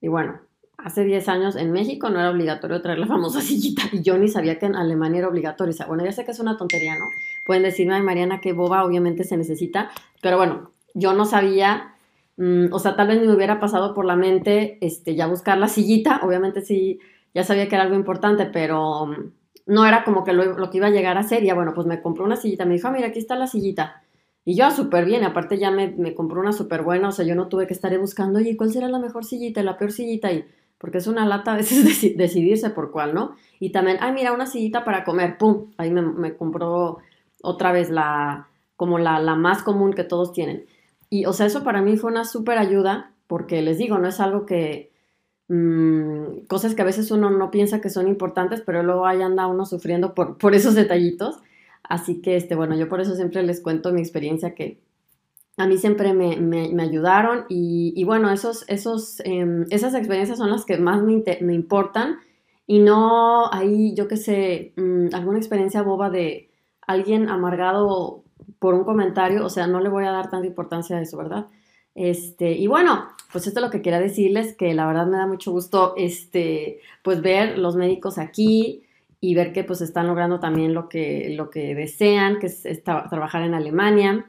Y 0.00 0.08
bueno, 0.08 0.40
hace 0.78 1.04
10 1.04 1.28
años 1.28 1.56
en 1.56 1.72
México 1.72 2.10
no 2.10 2.20
era 2.20 2.30
obligatorio 2.30 2.82
traer 2.82 2.98
la 2.98 3.06
famosa 3.06 3.40
sillita 3.42 3.82
y 3.92 4.02
yo 4.02 4.18
ni 4.18 4.28
sabía 4.28 4.58
que 4.58 4.66
en 4.66 4.76
Alemania 4.76 5.20
era 5.20 5.28
obligatorio. 5.28 5.74
O 5.84 5.88
bueno, 5.88 6.04
ya 6.04 6.12
sé 6.12 6.24
que 6.24 6.32
es 6.32 6.40
una 6.40 6.56
tontería, 6.56 6.94
¿no? 6.98 7.06
Pueden 7.46 7.62
decirme, 7.62 7.94
ay, 7.94 8.02
Mariana, 8.02 8.40
qué 8.40 8.52
boba, 8.52 8.84
obviamente 8.84 9.24
se 9.24 9.36
necesita, 9.36 9.90
pero 10.22 10.36
bueno, 10.36 10.72
yo 10.94 11.12
no 11.12 11.24
sabía 11.24 11.94
Mm, 12.36 12.72
o 12.72 12.78
sea, 12.78 12.96
tal 12.96 13.08
vez 13.08 13.20
me 13.20 13.32
hubiera 13.32 13.60
pasado 13.60 13.94
por 13.94 14.04
la 14.04 14.16
mente 14.16 14.78
este, 14.80 15.14
ya 15.14 15.26
buscar 15.26 15.58
la 15.58 15.68
sillita, 15.68 16.20
obviamente 16.24 16.62
sí, 16.62 16.98
ya 17.32 17.44
sabía 17.44 17.68
que 17.68 17.76
era 17.76 17.84
algo 17.84 17.94
importante, 17.94 18.46
pero 18.46 19.06
mm, 19.06 19.32
no 19.66 19.86
era 19.86 20.04
como 20.04 20.24
que 20.24 20.32
lo, 20.32 20.70
que 20.70 20.76
iba 20.78 20.88
a 20.88 20.90
llegar 20.90 21.16
a 21.18 21.22
ser. 21.22 21.42
Ya 21.44 21.54
bueno, 21.54 21.72
pues 21.74 21.86
me 21.86 22.02
compró 22.02 22.24
una 22.24 22.36
sillita, 22.36 22.64
me 22.64 22.74
dijo, 22.74 22.88
ah, 22.88 22.92
mira, 22.92 23.08
aquí 23.08 23.18
está 23.18 23.36
la 23.36 23.46
sillita. 23.46 24.02
Y 24.44 24.56
yo, 24.56 24.70
súper 24.70 25.04
bien, 25.06 25.24
aparte 25.24 25.58
ya 25.58 25.70
me, 25.70 25.90
me 25.92 26.14
compró 26.14 26.40
una 26.40 26.52
súper 26.52 26.82
buena, 26.82 27.08
o 27.08 27.12
sea, 27.12 27.24
yo 27.24 27.34
no 27.34 27.48
tuve 27.48 27.66
que 27.66 27.72
estar 27.72 27.96
buscando, 27.98 28.38
oye, 28.38 28.56
¿cuál 28.56 28.70
será 28.72 28.88
la 28.88 28.98
mejor 28.98 29.24
sillita 29.24 29.62
la 29.62 29.78
peor 29.78 29.92
sillita? 29.92 30.32
Y, 30.32 30.44
porque 30.78 30.98
es 30.98 31.06
una 31.06 31.24
lata 31.26 31.54
a 31.54 31.56
veces 31.56 31.84
decidirse 32.16 32.70
por 32.70 32.90
cuál, 32.90 33.14
¿no? 33.14 33.36
Y 33.58 33.70
también, 33.70 33.96
ay, 34.00 34.12
mira, 34.12 34.32
una 34.32 34.46
sillita 34.46 34.84
para 34.84 35.04
comer, 35.04 35.38
¡pum! 35.38 35.72
Ahí 35.78 35.90
me, 35.90 36.02
me 36.02 36.36
compró 36.36 36.98
otra 37.42 37.72
vez 37.72 37.88
la, 37.90 38.48
como 38.76 38.98
la, 38.98 39.18
la 39.20 39.34
más 39.34 39.62
común 39.62 39.92
que 39.94 40.04
todos 40.04 40.32
tienen. 40.32 40.66
Y, 41.10 41.24
o 41.26 41.32
sea, 41.32 41.46
eso 41.46 41.64
para 41.64 41.80
mí 41.80 41.96
fue 41.96 42.10
una 42.10 42.24
súper 42.24 42.58
ayuda, 42.58 43.12
porque 43.26 43.62
les 43.62 43.78
digo, 43.78 43.98
no 43.98 44.08
es 44.08 44.20
algo 44.20 44.44
que, 44.46 44.92
mmm, 45.48 46.46
cosas 46.48 46.74
que 46.74 46.82
a 46.82 46.84
veces 46.84 47.10
uno 47.10 47.30
no 47.30 47.50
piensa 47.50 47.80
que 47.80 47.90
son 47.90 48.08
importantes, 48.08 48.62
pero 48.62 48.82
luego 48.82 49.06
ahí 49.06 49.22
anda 49.22 49.46
uno 49.46 49.64
sufriendo 49.66 50.14
por, 50.14 50.38
por 50.38 50.54
esos 50.54 50.74
detallitos. 50.74 51.38
Así 51.84 52.20
que, 52.20 52.36
este, 52.36 52.54
bueno, 52.54 52.76
yo 52.76 52.88
por 52.88 53.00
eso 53.00 53.14
siempre 53.14 53.42
les 53.42 53.60
cuento 53.60 53.92
mi 53.92 54.00
experiencia 54.00 54.54
que 54.54 54.80
a 55.56 55.66
mí 55.66 55.78
siempre 55.78 56.14
me, 56.14 56.36
me, 56.36 56.82
ayudaron 56.82 57.44
y, 57.48 57.92
y, 57.96 58.04
bueno, 58.04 58.30
esos, 58.32 58.64
esos, 58.68 59.20
eh, 59.20 59.64
esas 59.70 59.94
experiencias 59.94 60.38
son 60.38 60.50
las 60.50 60.64
que 60.64 60.78
más 60.78 61.02
me, 61.02 61.22
me 61.40 61.54
importan 61.54 62.18
y 62.66 62.80
no 62.80 63.52
ahí, 63.52 63.94
yo 63.94 64.08
qué 64.08 64.16
sé, 64.16 64.72
mmm, 64.76 65.08
alguna 65.12 65.38
experiencia 65.38 65.82
boba 65.82 66.10
de 66.10 66.50
alguien 66.86 67.28
amargado 67.28 68.24
por 68.58 68.74
un 68.74 68.84
comentario, 68.84 69.44
o 69.44 69.50
sea, 69.50 69.66
no 69.66 69.80
le 69.80 69.88
voy 69.90 70.04
a 70.06 70.10
dar 70.10 70.30
tanta 70.30 70.46
importancia 70.46 70.96
a 70.96 71.02
eso, 71.02 71.18
¿verdad? 71.18 71.46
Este, 71.94 72.52
y 72.52 72.66
bueno, 72.66 73.08
pues 73.30 73.46
esto 73.46 73.60
es 73.60 73.64
lo 73.64 73.70
que 73.70 73.82
quería 73.82 74.00
decirles, 74.00 74.56
que 74.56 74.74
la 74.74 74.86
verdad 74.86 75.06
me 75.06 75.18
da 75.18 75.26
mucho 75.26 75.52
gusto, 75.52 75.94
este, 75.96 76.80
pues 77.02 77.22
ver 77.22 77.58
los 77.58 77.76
médicos 77.76 78.18
aquí 78.18 78.83
y 79.24 79.34
ver 79.34 79.54
que 79.54 79.64
pues 79.64 79.80
están 79.80 80.06
logrando 80.06 80.38
también 80.38 80.74
lo 80.74 80.86
que, 80.90 81.30
lo 81.34 81.48
que 81.48 81.74
desean, 81.74 82.38
que 82.38 82.48
es, 82.48 82.84
trabajar 82.84 83.40
en 83.40 83.54
Alemania. 83.54 84.26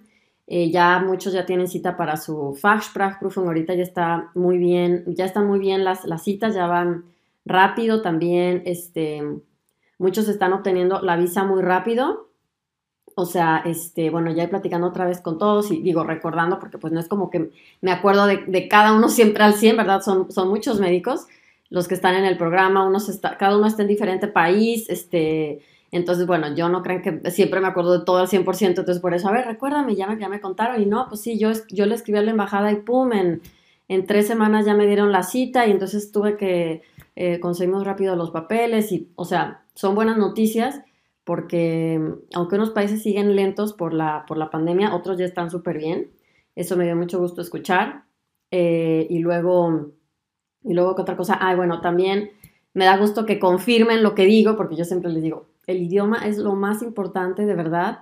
Eh, 0.48 0.72
ya 0.72 1.00
muchos 1.00 1.34
ya 1.34 1.46
tienen 1.46 1.68
cita 1.68 1.98
para 1.98 2.16
su 2.16 2.58
Fachsprachprüfung, 2.62 3.46
ahorita 3.46 3.74
ya 3.74 3.84
está 3.84 4.32
muy 4.36 4.58
bien, 4.58 5.04
ya 5.08 5.26
están 5.26 5.48
muy 5.48 5.60
bien 5.60 5.84
las, 5.84 6.06
las 6.06 6.24
citas, 6.24 6.56
ya 6.56 6.68
van 6.68 7.04
rápido 7.44 8.02
también, 8.02 8.64
este, 8.66 9.22
muchos 9.98 10.30
están 10.30 10.54
obteniendo 10.54 11.02
la 11.02 11.18
visa 11.18 11.44
muy 11.44 11.62
rápido, 11.62 12.30
o 13.16 13.26
sea, 13.26 13.64
este, 13.66 14.10
bueno, 14.10 14.32
ya 14.32 14.44
he 14.44 14.48
platicando 14.48 14.88
otra 14.88 15.06
vez 15.06 15.20
con 15.20 15.38
todos 15.38 15.72
y 15.72 15.82
digo, 15.82 16.06
recordando, 16.06 16.58
porque 16.58 16.78
pues 16.78 16.94
no 16.94 17.02
es 17.02 17.10
como 17.10 17.30
que 17.30 17.52
me 17.82 17.92
acuerdo 17.92 18.28
de, 18.28 18.68
cada 18.70 18.94
uno 18.94 19.10
siempre 19.10 19.44
al 19.44 19.56
100, 19.56 19.76
¿verdad? 19.76 20.02
Son, 20.02 20.32
son 20.32 20.48
muchos 20.48 20.80
médicos 20.80 21.28
los 21.70 21.88
que 21.88 21.96
están 21.96 22.16
en 22.16 22.26
el 22.26 22.38
programa, 22.38 22.88
unos 22.88 23.10
está, 23.10 23.38
cada 23.38 23.58
uno 23.58 23.68
está 23.68 23.82
en 23.82 23.88
diferente 23.90 24.28
país, 24.28 24.90
este, 24.90 25.62
Entonces, 25.92 26.28
bueno, 26.28 26.54
yo 26.56 26.70
no 26.70 26.84
creo 26.84 27.02
que 27.02 27.32
siempre 27.32 27.62
me 27.62 27.68
acuerdo 27.68 28.00
de 28.00 28.06
todo 28.06 28.18
al 28.18 28.28
100%, 28.28 28.68
entonces 28.80 29.00
por 29.00 29.14
eso, 29.14 29.30
a 29.30 29.32
ver, 29.32 29.46
recuérdame, 29.46 29.96
ya 29.96 30.08
me, 30.08 30.20
ya 30.20 30.30
me 30.30 30.42
contaron 30.42 30.82
y 30.82 30.86
no, 30.86 31.08
pues 31.10 31.22
sí, 31.22 31.40
yo, 31.40 31.52
yo 31.70 31.86
le 31.86 31.96
escribí 31.96 32.20
a 32.20 32.22
la 32.22 32.32
embajada 32.32 32.72
y 32.72 32.78
pum, 32.78 33.14
en, 33.14 33.42
en 33.88 34.06
tres 34.06 34.28
semanas 34.28 34.66
ya 34.66 34.74
me 34.74 34.88
dieron 34.88 35.12
la 35.12 35.24
cita 35.24 35.68
y 35.68 35.72
entonces 35.72 36.12
tuve 36.12 36.38
que 36.38 36.82
eh, 37.16 37.40
conseguimos 37.40 37.86
rápido 37.86 38.16
los 38.16 38.32
papeles 38.32 38.92
y, 38.92 39.12
o 39.16 39.26
sea, 39.26 39.66
son 39.74 39.96
buenas 39.96 40.18
noticias 40.18 40.82
porque 41.24 42.00
aunque 42.34 42.56
unos 42.56 42.72
países 42.72 43.02
siguen 43.02 43.36
lentos 43.36 43.74
por 43.74 43.94
la, 43.94 44.26
por 44.28 44.38
la 44.38 44.50
pandemia, 44.50 44.96
otros 44.96 45.18
ya 45.18 45.26
están 45.26 45.50
súper 45.50 45.80
bien. 45.80 46.12
Eso 46.56 46.78
me 46.78 46.86
dio 46.86 46.96
mucho 46.96 47.20
gusto 47.20 47.42
escuchar. 47.42 48.06
Eh, 48.52 49.08
y 49.10 49.20
luego, 49.20 49.92
y 50.66 50.74
luego, 50.74 50.96
¿qué 50.96 51.04
otra 51.04 51.16
cosa? 51.16 51.38
Ay, 51.40 51.56
bueno, 51.56 51.82
también 51.82 52.32
me 52.74 52.86
da 52.86 52.98
gusto 52.98 53.26
que 53.26 53.40
confirmen 53.40 54.04
lo 54.04 54.16
que 54.16 54.26
digo, 54.26 54.58
porque 54.58 54.76
yo 54.76 54.84
siempre 54.84 55.12
les 55.12 55.24
digo, 55.24 55.48
el 55.68 55.82
idioma 55.82 56.28
es 56.28 56.38
lo 56.38 56.56
más 56.56 56.82
importante 56.82 57.46
de 57.46 57.56
verdad. 57.56 58.00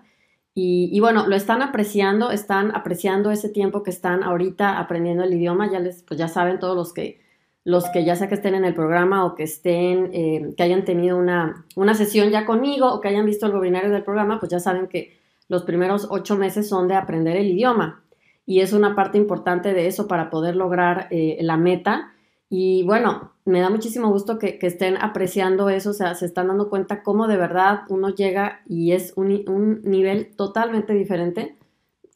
Y, 0.55 0.99
bueno, 0.99 1.27
lo 1.27 1.35
están 1.35 1.63
apreciando, 1.63 2.29
están 2.29 2.75
apreciando 2.75 3.31
ese 3.31 3.49
tiempo 3.49 3.81
que 3.81 3.89
están 3.89 4.21
ahorita 4.21 4.77
aprendiendo 4.77 5.23
el 5.23 5.33
idioma. 5.33 5.71
Ya 5.71 5.79
les, 5.79 6.03
pues 6.03 6.19
ya 6.19 6.27
saben 6.27 6.59
todos 6.59 6.75
los 6.75 6.93
que, 6.93 7.21
los 7.63 7.89
que 7.89 8.05
ya 8.05 8.15
sea 8.15 8.27
que 8.29 8.35
estén 8.35 8.53
en 8.53 8.63
el 8.63 8.75
programa 8.75 9.25
o 9.25 9.33
que 9.33 9.43
estén, 9.43 10.11
eh, 10.13 10.53
que 10.55 10.61
hayan 10.61 10.85
tenido 10.85 11.17
una, 11.17 11.65
una 11.75 11.95
sesión 11.95 12.29
ya 12.29 12.45
conmigo 12.45 12.93
o 12.93 13.01
que 13.01 13.07
hayan 13.07 13.25
visto 13.25 13.47
el 13.47 13.53
webinario 13.53 13.89
del 13.89 14.03
programa, 14.03 14.39
pues 14.39 14.51
ya 14.51 14.59
saben 14.59 14.87
que 14.87 15.17
los 15.47 15.63
primeros 15.63 16.07
ocho 16.11 16.35
meses 16.35 16.69
son 16.69 16.87
de 16.87 16.95
aprender 16.95 17.35
el 17.35 17.47
idioma. 17.47 18.03
Y 18.45 18.59
es 18.59 18.73
una 18.73 18.95
parte 18.95 19.17
importante 19.17 19.73
de 19.73 19.87
eso 19.87 20.07
para 20.07 20.29
poder 20.29 20.55
lograr 20.55 21.07
eh, 21.09 21.37
la 21.41 21.57
meta 21.57 22.12
y 22.55 22.83
bueno, 22.83 23.31
me 23.45 23.61
da 23.61 23.71
muchísimo 23.71 24.11
gusto 24.11 24.37
que, 24.37 24.59
estén 24.61 24.95
apreciando 24.97 25.69
eso, 25.69 25.89
o 25.89 25.93
sea, 25.93 26.13
se 26.13 26.27
están 26.27 26.49
dando 26.49 26.69
cuenta 26.69 27.01
cómo 27.01 27.25
de 27.25 27.35
verdad 27.35 27.79
uno 27.89 28.09
llega 28.09 28.61
y 28.67 28.91
es 28.91 29.11
un, 29.15 29.81
nivel 29.83 30.35
totalmente 30.35 30.93
diferente 30.93 31.55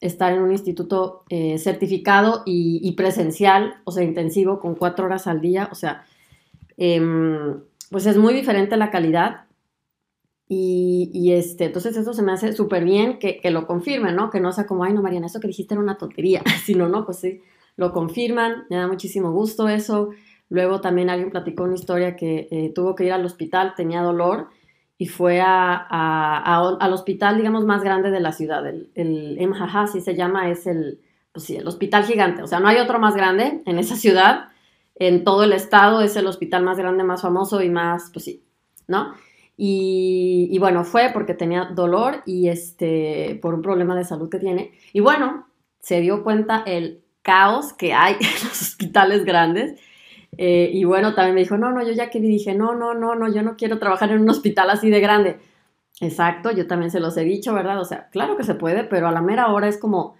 estar 0.00 0.32
en 0.32 0.40
un 0.40 0.52
instituto 0.52 1.24
eh, 1.28 1.58
certificado 1.58 2.44
y, 2.46 2.92
presencial, 2.92 3.82
o 3.82 3.90
sea, 3.90 4.04
intensivo, 4.04 4.60
con 4.60 4.76
cuatro 4.76 5.06
horas 5.06 5.26
al 5.26 5.40
día, 5.40 5.68
o 5.72 5.74
sea, 5.74 6.04
em, 6.76 7.60
pues 7.90 8.06
es 8.06 8.16
muy 8.16 8.32
diferente 8.32 8.76
la 8.76 8.92
calidad. 8.92 9.46
Y, 10.46 11.32
este, 11.32 11.64
entonces 11.64 11.96
eso 11.96 12.14
se 12.14 12.22
me 12.22 12.30
hace 12.30 12.52
súper 12.52 12.84
bien 12.84 13.18
que, 13.18 13.40
que, 13.40 13.50
lo 13.50 13.66
confirmen, 13.66 14.14
¿no? 14.14 14.30
Que 14.30 14.38
no 14.38 14.52
sea 14.52 14.66
como, 14.66 14.84
ay, 14.84 14.92
no, 14.92 15.02
Mariana, 15.02 15.26
eso 15.26 15.40
que 15.40 15.48
dijiste 15.48 15.74
era 15.74 15.82
una 15.82 15.98
tontería, 15.98 16.44
sino, 16.64 16.88
no, 16.88 17.04
pues 17.04 17.18
sí, 17.18 17.42
lo 17.78 17.92
confirman, 17.92 18.66
me 18.70 18.76
da 18.76 18.86
muchísimo 18.86 19.32
gusto 19.32 19.68
eso. 19.68 20.10
Luego 20.50 20.80
también 20.80 21.10
alguien 21.10 21.30
platicó 21.30 21.64
una 21.64 21.74
historia 21.74 22.16
que 22.16 22.48
eh, 22.50 22.72
tuvo 22.74 22.94
que 22.94 23.04
ir 23.04 23.12
al 23.12 23.24
hospital, 23.24 23.74
tenía 23.76 24.02
dolor 24.02 24.48
y 24.96 25.06
fue 25.06 25.40
a, 25.40 25.76
al 25.76 26.92
hospital, 26.92 27.36
digamos, 27.36 27.64
más 27.64 27.82
grande 27.82 28.10
de 28.10 28.20
la 28.20 28.32
ciudad. 28.32 28.66
El, 28.66 28.90
el 28.94 29.38
MJH, 29.48 29.76
así 29.76 30.00
se 30.00 30.16
llama, 30.16 30.50
es 30.50 30.66
el, 30.66 31.00
pues 31.32 31.44
sí, 31.44 31.56
el 31.56 31.68
hospital 31.68 32.04
gigante. 32.04 32.42
O 32.42 32.46
sea, 32.46 32.58
no 32.60 32.68
hay 32.68 32.78
otro 32.78 32.98
más 32.98 33.14
grande 33.14 33.62
en 33.64 33.78
esa 33.78 33.94
ciudad. 33.94 34.48
En 34.96 35.22
todo 35.22 35.44
el 35.44 35.52
estado 35.52 36.00
es 36.00 36.16
el 36.16 36.26
hospital 36.26 36.64
más 36.64 36.78
grande, 36.78 37.04
más 37.04 37.22
famoso 37.22 37.62
y 37.62 37.70
más, 37.70 38.10
pues 38.12 38.24
sí, 38.24 38.42
¿no? 38.88 39.14
Y, 39.56 40.48
y, 40.50 40.58
bueno, 40.58 40.84
fue 40.84 41.10
porque 41.12 41.34
tenía 41.34 41.66
dolor 41.66 42.22
y 42.26 42.48
este, 42.48 43.38
por 43.42 43.54
un 43.54 43.62
problema 43.62 43.96
de 43.96 44.04
salud 44.04 44.28
que 44.28 44.38
tiene. 44.38 44.72
Y 44.92 45.00
bueno, 45.00 45.48
se 45.80 46.00
dio 46.00 46.22
cuenta 46.24 46.62
el 46.66 47.02
caos 47.22 47.72
que 47.72 47.92
hay 47.92 48.14
en 48.20 48.32
los 48.44 48.62
hospitales 48.62 49.24
grandes 49.24 49.78
eh, 50.40 50.70
y 50.72 50.84
bueno, 50.84 51.14
también 51.14 51.34
me 51.34 51.40
dijo, 51.40 51.58
no, 51.58 51.72
no, 51.72 51.82
yo 51.82 51.92
ya 51.92 52.10
que 52.10 52.20
dije, 52.20 52.54
no, 52.54 52.76
no, 52.76 52.94
no, 52.94 53.16
no, 53.16 53.30
yo 53.30 53.42
no 53.42 53.56
quiero 53.56 53.80
trabajar 53.80 54.12
en 54.12 54.22
un 54.22 54.30
hospital 54.30 54.70
así 54.70 54.88
de 54.88 55.00
grande. 55.00 55.40
Exacto, 56.00 56.52
yo 56.52 56.68
también 56.68 56.92
se 56.92 57.00
los 57.00 57.16
he 57.16 57.24
dicho, 57.24 57.52
¿verdad? 57.52 57.80
O 57.80 57.84
sea, 57.84 58.08
claro 58.10 58.36
que 58.36 58.44
se 58.44 58.54
puede, 58.54 58.84
pero 58.84 59.08
a 59.08 59.12
la 59.12 59.20
mera 59.20 59.52
hora 59.52 59.66
es 59.66 59.78
como, 59.78 60.14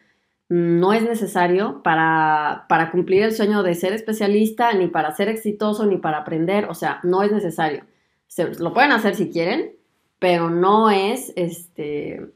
no 0.49 0.93
es 0.93 1.05
necesario 1.05 1.85
para, 1.85 2.67
para 2.69 2.91
cumplir 2.91 3.23
el 3.23 3.33
sueño 3.33 3.63
de 3.63 3.77
ser 3.77 3.93
especialista, 3.93 4.73
ni 4.73 4.89
para 4.89 5.15
ser 5.15 5.29
exitoso, 5.29 5.87
ni 5.87 5.99
para 5.99 6.19
aprender, 6.19 6.65
o 6.65 6.75
sea, 6.75 6.99
no 7.05 7.23
es 7.23 7.31
necesario. 7.31 7.85
Se, 8.27 8.55
lo 8.57 8.75
pueden 8.75 8.91
hacer 8.91 9.15
si 9.15 9.31
quieren, 9.31 9.77
pero 10.19 10.51
no 10.51 10.91
es, 10.91 11.33
este, 11.37 12.33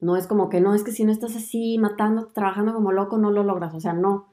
no 0.00 0.16
es 0.16 0.26
como 0.26 0.48
que 0.48 0.62
no, 0.62 0.74
es 0.74 0.84
que 0.84 0.92
si 0.92 1.04
no 1.04 1.12
estás 1.12 1.36
así, 1.36 1.76
matando, 1.76 2.28
trabajando 2.28 2.72
como 2.72 2.92
loco, 2.92 3.18
no 3.18 3.30
lo 3.30 3.42
logras, 3.42 3.74
o 3.74 3.80
sea, 3.80 3.92
no. 3.92 4.32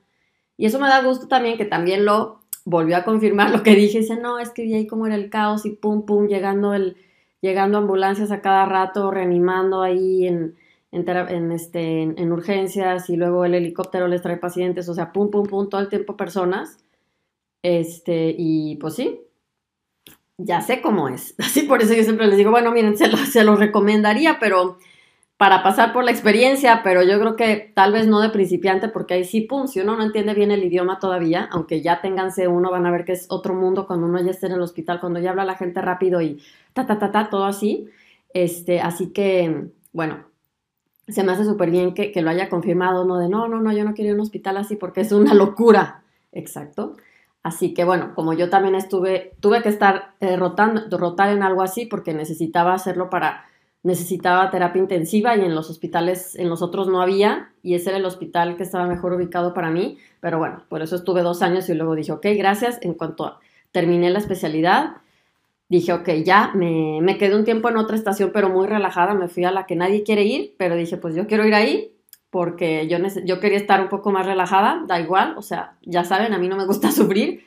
Y 0.55 0.67
eso 0.67 0.79
me 0.79 0.87
da 0.87 1.03
gusto 1.03 1.27
también 1.27 1.57
que 1.57 1.65
también 1.65 2.05
lo 2.05 2.42
volvió 2.65 2.97
a 2.97 3.03
confirmar 3.03 3.51
lo 3.51 3.63
que 3.63 3.75
dije, 3.75 3.99
dice, 3.99 4.17
no, 4.17 4.39
es 4.39 4.51
que 4.51 4.63
vi 4.63 4.73
ahí 4.73 4.87
cómo 4.87 5.05
era 5.05 5.15
el 5.15 5.29
caos 5.29 5.65
y 5.65 5.71
pum, 5.71 6.05
pum, 6.05 6.27
llegando, 6.27 6.73
el, 6.73 6.97
llegando 7.41 7.77
ambulancias 7.77 8.31
a 8.31 8.41
cada 8.41 8.65
rato, 8.65 9.11
reanimando 9.11 9.81
ahí 9.81 10.27
en, 10.27 10.55
en, 10.91 11.51
este, 11.51 12.01
en, 12.03 12.31
urgencias 12.31 13.09
y 13.09 13.17
luego 13.17 13.45
el 13.45 13.55
helicóptero 13.55 14.07
les 14.07 14.21
trae 14.21 14.37
pacientes, 14.37 14.87
o 14.89 14.93
sea, 14.93 15.11
pum, 15.11 15.29
pum, 15.29 15.45
pum, 15.45 15.69
todo 15.69 15.81
el 15.81 15.89
tiempo 15.89 16.15
personas. 16.15 16.77
Este, 17.63 18.35
y 18.37 18.75
pues 18.75 18.95
sí, 18.95 19.21
ya 20.37 20.61
sé 20.61 20.81
cómo 20.81 21.09
es. 21.09 21.35
Así 21.39 21.63
por 21.63 21.81
eso 21.81 21.93
yo 21.93 22.03
siempre 22.03 22.27
les 22.27 22.37
digo, 22.37 22.51
bueno, 22.51 22.71
miren, 22.71 22.97
se 22.97 23.07
lo, 23.07 23.17
se 23.17 23.43
lo 23.43 23.55
recomendaría, 23.55 24.37
pero 24.39 24.77
para 25.37 25.63
pasar 25.63 25.93
por 25.93 26.03
la 26.03 26.11
experiencia, 26.11 26.81
pero 26.83 27.03
yo 27.03 27.19
creo 27.19 27.35
que 27.35 27.71
tal 27.75 27.91
vez 27.91 28.07
no 28.07 28.21
de 28.21 28.29
principiante, 28.29 28.87
porque 28.87 29.15
ahí 29.15 29.23
sí, 29.23 29.41
pum, 29.41 29.67
si 29.67 29.79
uno 29.79 29.97
no 29.97 30.03
entiende 30.03 30.33
bien 30.33 30.51
el 30.51 30.63
idioma 30.63 30.99
todavía, 30.99 31.49
aunque 31.51 31.81
ya 31.81 32.01
tengan 32.01 32.31
C1, 32.31 32.71
van 32.71 32.85
a 32.85 32.91
ver 32.91 33.03
que 33.03 33.13
es 33.13 33.25
otro 33.29 33.53
mundo 33.53 33.87
cuando 33.87 34.07
uno 34.07 34.21
ya 34.21 34.31
esté 34.31 34.47
en 34.47 34.53
el 34.53 34.61
hospital, 34.61 34.99
cuando 34.99 35.19
ya 35.19 35.31
habla 35.31 35.45
la 35.45 35.55
gente 35.55 35.81
rápido 35.81 36.21
y 36.21 36.41
ta, 36.73 36.85
ta, 36.85 36.99
ta, 36.99 37.11
ta, 37.11 37.29
todo 37.29 37.45
así. 37.45 37.89
Este, 38.33 38.79
así 38.79 39.11
que, 39.11 39.67
bueno, 39.91 40.25
se 41.07 41.23
me 41.23 41.31
hace 41.33 41.43
súper 41.45 41.71
bien 41.71 41.93
que, 41.93 42.13
lo 42.21 42.29
haya 42.29 42.49
confirmado, 42.49 43.05
no 43.05 43.17
de 43.17 43.29
no, 43.29 43.47
no, 43.47 43.59
no, 43.59 43.73
yo 43.73 43.83
no 43.83 43.93
quiero 43.93 44.09
ir 44.09 44.13
a 44.13 44.15
un 44.15 44.21
hospital 44.21 44.57
así 44.57 44.75
porque 44.75 45.01
es 45.01 45.11
una 45.11 45.33
locura. 45.33 46.03
Exacto. 46.31 46.95
Así 47.43 47.73
que 47.73 47.83
bueno, 47.83 48.13
como 48.15 48.33
yo 48.33 48.49
también 48.49 48.75
estuve, 48.75 49.33
tuve 49.41 49.61
que 49.61 49.69
estar 49.69 50.13
eh, 50.21 50.37
rotando, 50.37 50.97
rotar 50.97 51.29
en 51.29 51.43
algo 51.43 51.61
así 51.61 51.85
porque 51.85 52.13
necesitaba 52.13 52.73
hacerlo 52.73 53.09
para 53.09 53.45
necesitaba 53.83 54.49
terapia 54.49 54.81
intensiva 54.81 55.35
y 55.35 55.41
en 55.41 55.53
los 55.53 55.69
hospitales, 55.69 56.35
en 56.35 56.49
los 56.49 56.61
otros 56.61 56.87
no 56.87 57.01
había, 57.01 57.51
y 57.61 57.75
ese 57.75 57.89
era 57.89 57.99
el 57.99 58.05
hospital 58.05 58.55
que 58.55 58.63
estaba 58.63 58.87
mejor 58.87 59.13
ubicado 59.13 59.53
para 59.53 59.69
mí, 59.69 59.97
pero 60.21 60.39
bueno, 60.39 60.63
por 60.69 60.81
eso 60.81 60.95
estuve 60.95 61.21
dos 61.21 61.41
años 61.41 61.67
y 61.69 61.73
luego 61.73 61.95
dije, 61.95 62.13
ok, 62.13 62.25
gracias, 62.37 62.79
en 62.81 62.93
cuanto 62.93 63.39
terminé 63.71 64.09
la 64.09 64.19
especialidad, 64.19 64.97
dije, 65.67 65.91
ok, 65.91 66.09
ya, 66.23 66.51
me, 66.55 66.99
me 67.01 67.17
quedé 67.17 67.35
un 67.35 67.43
tiempo 67.43 67.69
en 67.69 67.77
otra 67.77 67.97
estación, 67.97 68.31
pero 68.33 68.49
muy 68.49 68.67
relajada, 68.67 69.13
me 69.15 69.27
fui 69.27 69.43
a 69.43 69.51
la 69.51 69.65
que 69.65 69.75
nadie 69.75 70.03
quiere 70.03 70.23
ir, 70.23 70.55
pero 70.57 70.75
dije, 70.75 70.97
pues 70.97 71.13
yo 71.13 71.27
quiero 71.27 71.45
ir 71.45 71.53
ahí, 71.53 71.91
porque 72.29 72.87
yo, 72.87 72.97
yo 73.25 73.39
quería 73.39 73.57
estar 73.57 73.81
un 73.81 73.89
poco 73.89 74.11
más 74.11 74.25
relajada, 74.25 74.83
da 74.87 74.99
igual, 74.99 75.35
o 75.37 75.41
sea, 75.41 75.75
ya 75.81 76.03
saben, 76.03 76.33
a 76.33 76.39
mí 76.39 76.47
no 76.47 76.55
me 76.55 76.65
gusta 76.65 76.91
sufrir, 76.93 77.45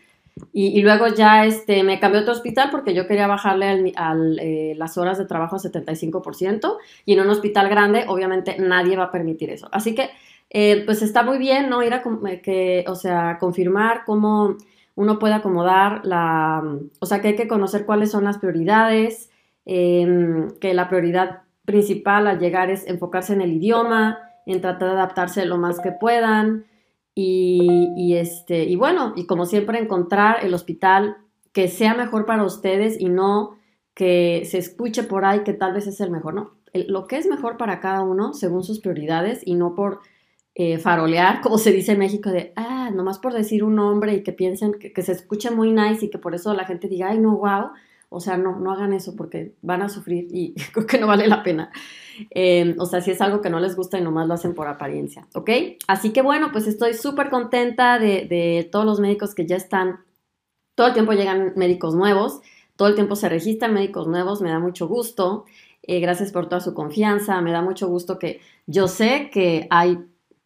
y, 0.52 0.82
luego 0.82 1.08
ya 1.08 1.46
este, 1.46 1.82
me 1.82 1.98
cambié 1.98 2.20
a 2.20 2.22
otro 2.22 2.34
hospital 2.34 2.68
porque 2.70 2.94
yo 2.94 3.06
quería 3.06 3.26
bajarle 3.26 3.92
al, 3.96 4.38
eh, 4.38 4.74
las 4.76 4.98
horas 4.98 5.16
de 5.16 5.24
trabajo 5.24 5.56
a 5.56 5.58
75% 5.58 6.76
y 7.06 7.14
en 7.14 7.20
un 7.20 7.30
hospital 7.30 7.68
grande 7.68 8.04
obviamente 8.06 8.56
nadie 8.58 8.96
va 8.96 9.04
a 9.04 9.10
permitir 9.10 9.50
eso. 9.50 9.68
Así 9.72 9.94
que 9.94 10.10
eh, 10.50 10.82
pues 10.84 11.02
está 11.02 11.22
muy 11.22 11.38
bien, 11.38 11.70
¿no? 11.70 11.82
Ir 11.82 11.94
a 11.94 12.02
eh, 12.28 12.40
que, 12.42 12.84
o 12.88 12.94
sea, 12.94 13.38
confirmar 13.38 14.04
cómo 14.04 14.56
uno 14.94 15.18
puede 15.18 15.34
acomodar 15.34 16.04
la, 16.04 16.62
o 17.00 17.06
sea, 17.06 17.20
que 17.20 17.28
hay 17.28 17.36
que 17.36 17.48
conocer 17.48 17.84
cuáles 17.84 18.10
son 18.10 18.24
las 18.24 18.38
prioridades, 18.38 19.30
em, 19.64 20.50
que 20.60 20.74
la 20.74 20.88
prioridad 20.88 21.42
principal 21.64 22.26
al 22.26 22.38
llegar 22.38 22.70
es 22.70 22.86
enfocarse 22.86 23.32
en 23.34 23.40
el 23.42 23.52
idioma, 23.52 24.18
en 24.46 24.60
tratar 24.60 24.88
de 24.88 24.94
adaptarse 24.94 25.44
lo 25.44 25.58
más 25.58 25.80
que 25.80 25.92
puedan, 25.92 26.66
y, 27.18 28.14
este, 28.14 28.64
y 28.64 28.76
bueno, 28.76 29.14
y 29.16 29.24
como 29.24 29.46
siempre, 29.46 29.78
encontrar 29.78 30.44
el 30.44 30.52
hospital 30.52 31.16
que 31.52 31.66
sea 31.68 31.94
mejor 31.94 32.26
para 32.26 32.44
ustedes 32.44 33.00
y 33.00 33.08
no 33.08 33.56
que 33.94 34.42
se 34.44 34.58
escuche 34.58 35.02
por 35.02 35.24
ahí 35.24 35.42
que 35.42 35.54
tal 35.54 35.72
vez 35.72 35.86
es 35.86 36.00
el 36.02 36.10
mejor, 36.10 36.34
¿no? 36.34 36.56
lo 36.74 37.06
que 37.06 37.16
es 37.16 37.26
mejor 37.26 37.56
para 37.56 37.80
cada 37.80 38.02
uno 38.02 38.34
según 38.34 38.62
sus 38.62 38.80
prioridades 38.80 39.40
y 39.46 39.54
no 39.54 39.74
por 39.74 40.00
eh, 40.54 40.76
farolear, 40.76 41.40
como 41.40 41.56
se 41.56 41.72
dice 41.72 41.92
en 41.92 42.00
México, 42.00 42.28
de, 42.28 42.52
ah, 42.54 42.90
nomás 42.94 43.18
por 43.18 43.32
decir 43.32 43.64
un 43.64 43.76
nombre 43.76 44.12
y 44.14 44.22
que 44.22 44.32
piensen 44.32 44.74
que, 44.74 44.92
que, 44.92 45.00
se 45.00 45.12
escuche 45.12 45.50
muy 45.50 45.72
nice 45.72 46.04
y 46.04 46.10
que 46.10 46.18
por 46.18 46.34
eso 46.34 46.52
la 46.52 46.66
gente 46.66 46.86
diga, 46.86 47.08
ay, 47.08 47.18
no, 47.18 47.38
wow. 47.38 47.70
O 48.08 48.20
sea, 48.20 48.36
no, 48.36 48.58
no 48.58 48.72
hagan 48.72 48.92
eso 48.92 49.16
porque 49.16 49.54
van 49.62 49.82
a 49.82 49.88
sufrir 49.88 50.28
y 50.30 50.54
creo 50.72 50.86
que 50.86 50.98
no 50.98 51.06
vale 51.06 51.26
la 51.26 51.42
pena. 51.42 51.70
Em, 52.30 52.74
o 52.78 52.86
sea, 52.86 53.00
si 53.00 53.10
es 53.10 53.20
algo 53.20 53.40
que 53.40 53.50
no 53.50 53.60
les 53.60 53.76
gusta 53.76 53.98
y 53.98 54.02
nomás 54.02 54.28
lo 54.28 54.34
hacen 54.34 54.54
por 54.54 54.68
apariencia, 54.68 55.26
¿ok? 55.34 55.50
Así 55.86 56.12
que 56.12 56.22
bueno, 56.22 56.50
pues 56.52 56.66
estoy 56.66 56.94
súper 56.94 57.30
contenta 57.30 57.98
de, 57.98 58.68
todos 58.70 58.86
los 58.86 59.00
médicos 59.00 59.34
que 59.34 59.46
ya 59.46 59.56
están. 59.56 60.00
Todo 60.74 60.88
el 60.88 60.92
tiempo 60.92 61.12
llegan 61.12 61.52
médicos 61.56 61.94
nuevos, 61.94 62.40
todo 62.76 62.88
el 62.88 62.94
tiempo 62.94 63.16
se 63.16 63.28
registran 63.28 63.74
médicos 63.74 64.06
nuevos, 64.06 64.40
me 64.40 64.50
da 64.50 64.58
mucho 64.58 64.86
gusto. 64.86 65.44
Eh, 65.82 66.00
gracias 66.00 66.32
por 66.32 66.48
toda 66.48 66.60
su 66.60 66.74
confianza, 66.74 67.40
me 67.40 67.52
da 67.52 67.62
mucho 67.62 67.88
gusto 67.88 68.18
que 68.18 68.40
yo 68.66 68.88
sé 68.88 69.30
que 69.32 69.66
hay 69.70 69.98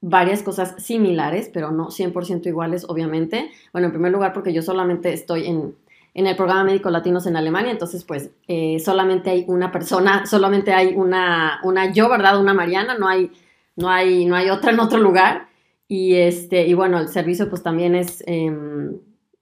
varias 0.02 0.42
cosas 0.42 0.74
similares, 0.82 1.50
pero 1.52 1.70
no 1.70 1.88
100% 1.88 2.46
iguales, 2.46 2.84
obviamente. 2.88 3.50
Bueno, 3.72 3.86
en 3.86 3.92
primer 3.92 4.12
lugar, 4.12 4.32
porque 4.32 4.52
yo 4.52 4.62
solamente 4.62 5.12
estoy 5.12 5.46
en, 5.46 5.74
en 6.14 6.26
el 6.26 6.36
programa 6.36 6.64
Médicos 6.64 6.92
Latinos 6.92 7.26
en 7.26 7.36
Alemania, 7.36 7.70
entonces 7.70 8.04
pues 8.04 8.30
eh, 8.48 8.78
solamente 8.80 9.30
hay 9.30 9.44
una 9.48 9.70
persona, 9.70 10.26
solamente 10.26 10.72
hay 10.72 10.94
una, 10.94 11.60
una 11.62 11.92
yo, 11.92 12.08
¿verdad? 12.08 12.40
Una 12.40 12.54
Mariana, 12.54 12.98
no 12.98 13.08
hay, 13.08 13.30
no 13.76 13.88
hay, 13.88 14.24
no 14.24 14.36
hay 14.36 14.50
otra 14.50 14.72
en 14.72 14.80
otro 14.80 14.98
lugar. 14.98 15.48
Y, 15.88 16.14
este, 16.14 16.66
y 16.68 16.74
bueno, 16.74 16.98
el 16.98 17.08
servicio 17.08 17.48
pues 17.48 17.64
también 17.64 17.96
es, 17.96 18.22
em, 18.28 19.00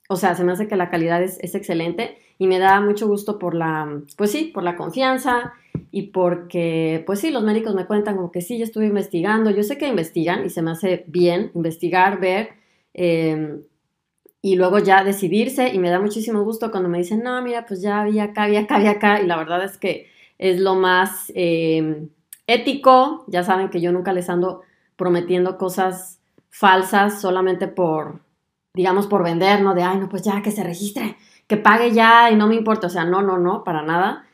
o 0.08 0.16
sea, 0.16 0.34
se 0.34 0.44
me 0.44 0.52
hace 0.52 0.66
que 0.66 0.76
la 0.76 0.88
calidad 0.88 1.22
es, 1.22 1.38
es, 1.42 1.54
excelente 1.54 2.16
y 2.38 2.46
me 2.46 2.58
da 2.58 2.80
mucho 2.80 3.06
gusto 3.06 3.38
por 3.38 3.54
la, 3.54 4.00
pues 4.16 4.32
sí, 4.32 4.50
por 4.54 4.62
la 4.62 4.75
confianza 4.75 5.52
y 5.90 6.04
porque, 6.04 7.02
pues 7.06 7.20
sí, 7.20 7.30
los 7.30 7.42
médicos 7.42 7.75
me 7.75 7.87
cuentan 7.87 8.16
como 8.16 8.32
que 8.32 8.40
sí, 8.40 8.56
yo 8.56 8.64
estuve 8.64 8.87
investigando, 8.87 9.50
yo 9.50 9.62
sé 9.62 9.76
que 9.76 9.88
investigan 9.88 10.46
y 10.46 10.48
se 10.48 10.62
me 10.62 10.70
hace 10.70 11.04
bien 11.06 11.50
investigar, 11.54 12.18
ver. 12.18 12.50
Eh, 12.94 13.60
y 14.40 14.57
luego 14.57 14.78
ya 14.78 15.04
decidirse 15.04 15.68
y 15.75 15.78
me 15.78 15.90
da 15.90 16.00
muchísimo 16.00 16.42
gusto 16.45 16.71
cuando 16.71 16.88
me 16.88 16.99
dicen, 16.99 17.23
no, 17.23 17.42
mira, 17.42 17.66
pues 17.66 17.83
ya 17.83 18.00
había 18.00 18.25
acá, 18.25 18.45
había 18.45 18.61
acá, 18.61 18.76
había 18.76 18.90
acá 18.92 19.21
y 19.21 19.26
la 19.26 19.37
verdad 19.37 19.64
es 19.64 19.78
que 19.78 20.09
es 20.38 20.61
lo 20.61 20.76
más 20.76 21.33
eh, 21.35 22.09
ético, 22.47 23.25
ya 23.26 23.42
saben 23.42 23.68
que 23.68 23.80
yo 23.80 23.92
nunca 23.92 24.12
les 24.12 24.30
ando 24.30 24.62
prometiendo 24.97 25.59
cosas 25.59 26.21
falsas 26.50 27.21
solamente 27.21 27.68
por, 27.68 28.21
digamos, 28.75 29.07
por 29.07 29.23
vender, 29.25 29.61
¿no? 29.62 29.75
De, 29.75 29.83
ay, 29.83 29.99
no, 29.99 30.09
pues 30.09 30.23
ya, 30.23 30.42
que 30.42 30.50
se 30.50 30.64
registre, 30.64 31.16
que 31.47 31.57
pague 31.57 31.92
ya 31.92 32.30
y 32.30 32.37
no 32.37 32.47
me 32.47 32.54
importa, 32.54 32.87
o 32.87 32.90
sea, 32.90 33.04
no, 33.04 33.23
no, 33.23 33.38
no, 33.38 33.64
para 33.64 33.83
nada. 33.83 34.26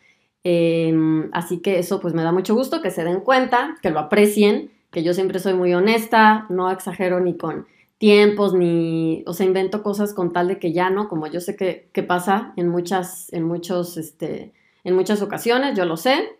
Em, 0.45 1.31
así 1.33 1.61
que 1.61 1.79
eso 1.79 2.01
pues 2.01 2.13
me 2.13 2.23
da 2.23 2.33
mucho 2.33 2.55
gusto, 2.55 2.83
que 2.83 2.91
se 2.91 3.05
den 3.05 3.21
cuenta, 3.21 3.77
que 3.83 3.91
lo 3.91 3.99
aprecien, 3.99 4.71
que 4.91 5.03
yo 5.03 5.15
siempre 5.15 5.39
soy 5.39 5.55
muy 5.55 5.73
honesta, 5.75 6.47
no 6.51 6.71
exagero 6.71 7.21
ni 7.21 7.37
con 7.37 7.67
tiempos 8.05 8.53
ni, 8.53 9.25
o 9.27 9.33
sea, 9.33 9.47
invento 9.47 9.83
cosas 9.83 10.13
con 10.13 10.31
tal 10.31 10.47
de 10.47 10.59
que 10.59 10.75
ya 10.75 10.91
no, 10.91 11.09
como 11.09 11.27
yo 11.27 11.41
sé 11.41 11.57
que, 11.57 12.03
pasa 12.03 12.53
en 12.59 12.69
muchas, 12.69 13.33
en 13.33 13.45
muchos, 13.45 13.97
este, 13.97 14.53
en 14.85 14.95
muchas 14.95 15.23
ocasiones, 15.23 15.75
yo 15.75 15.87
lo 15.87 15.97
sé. 15.97 16.39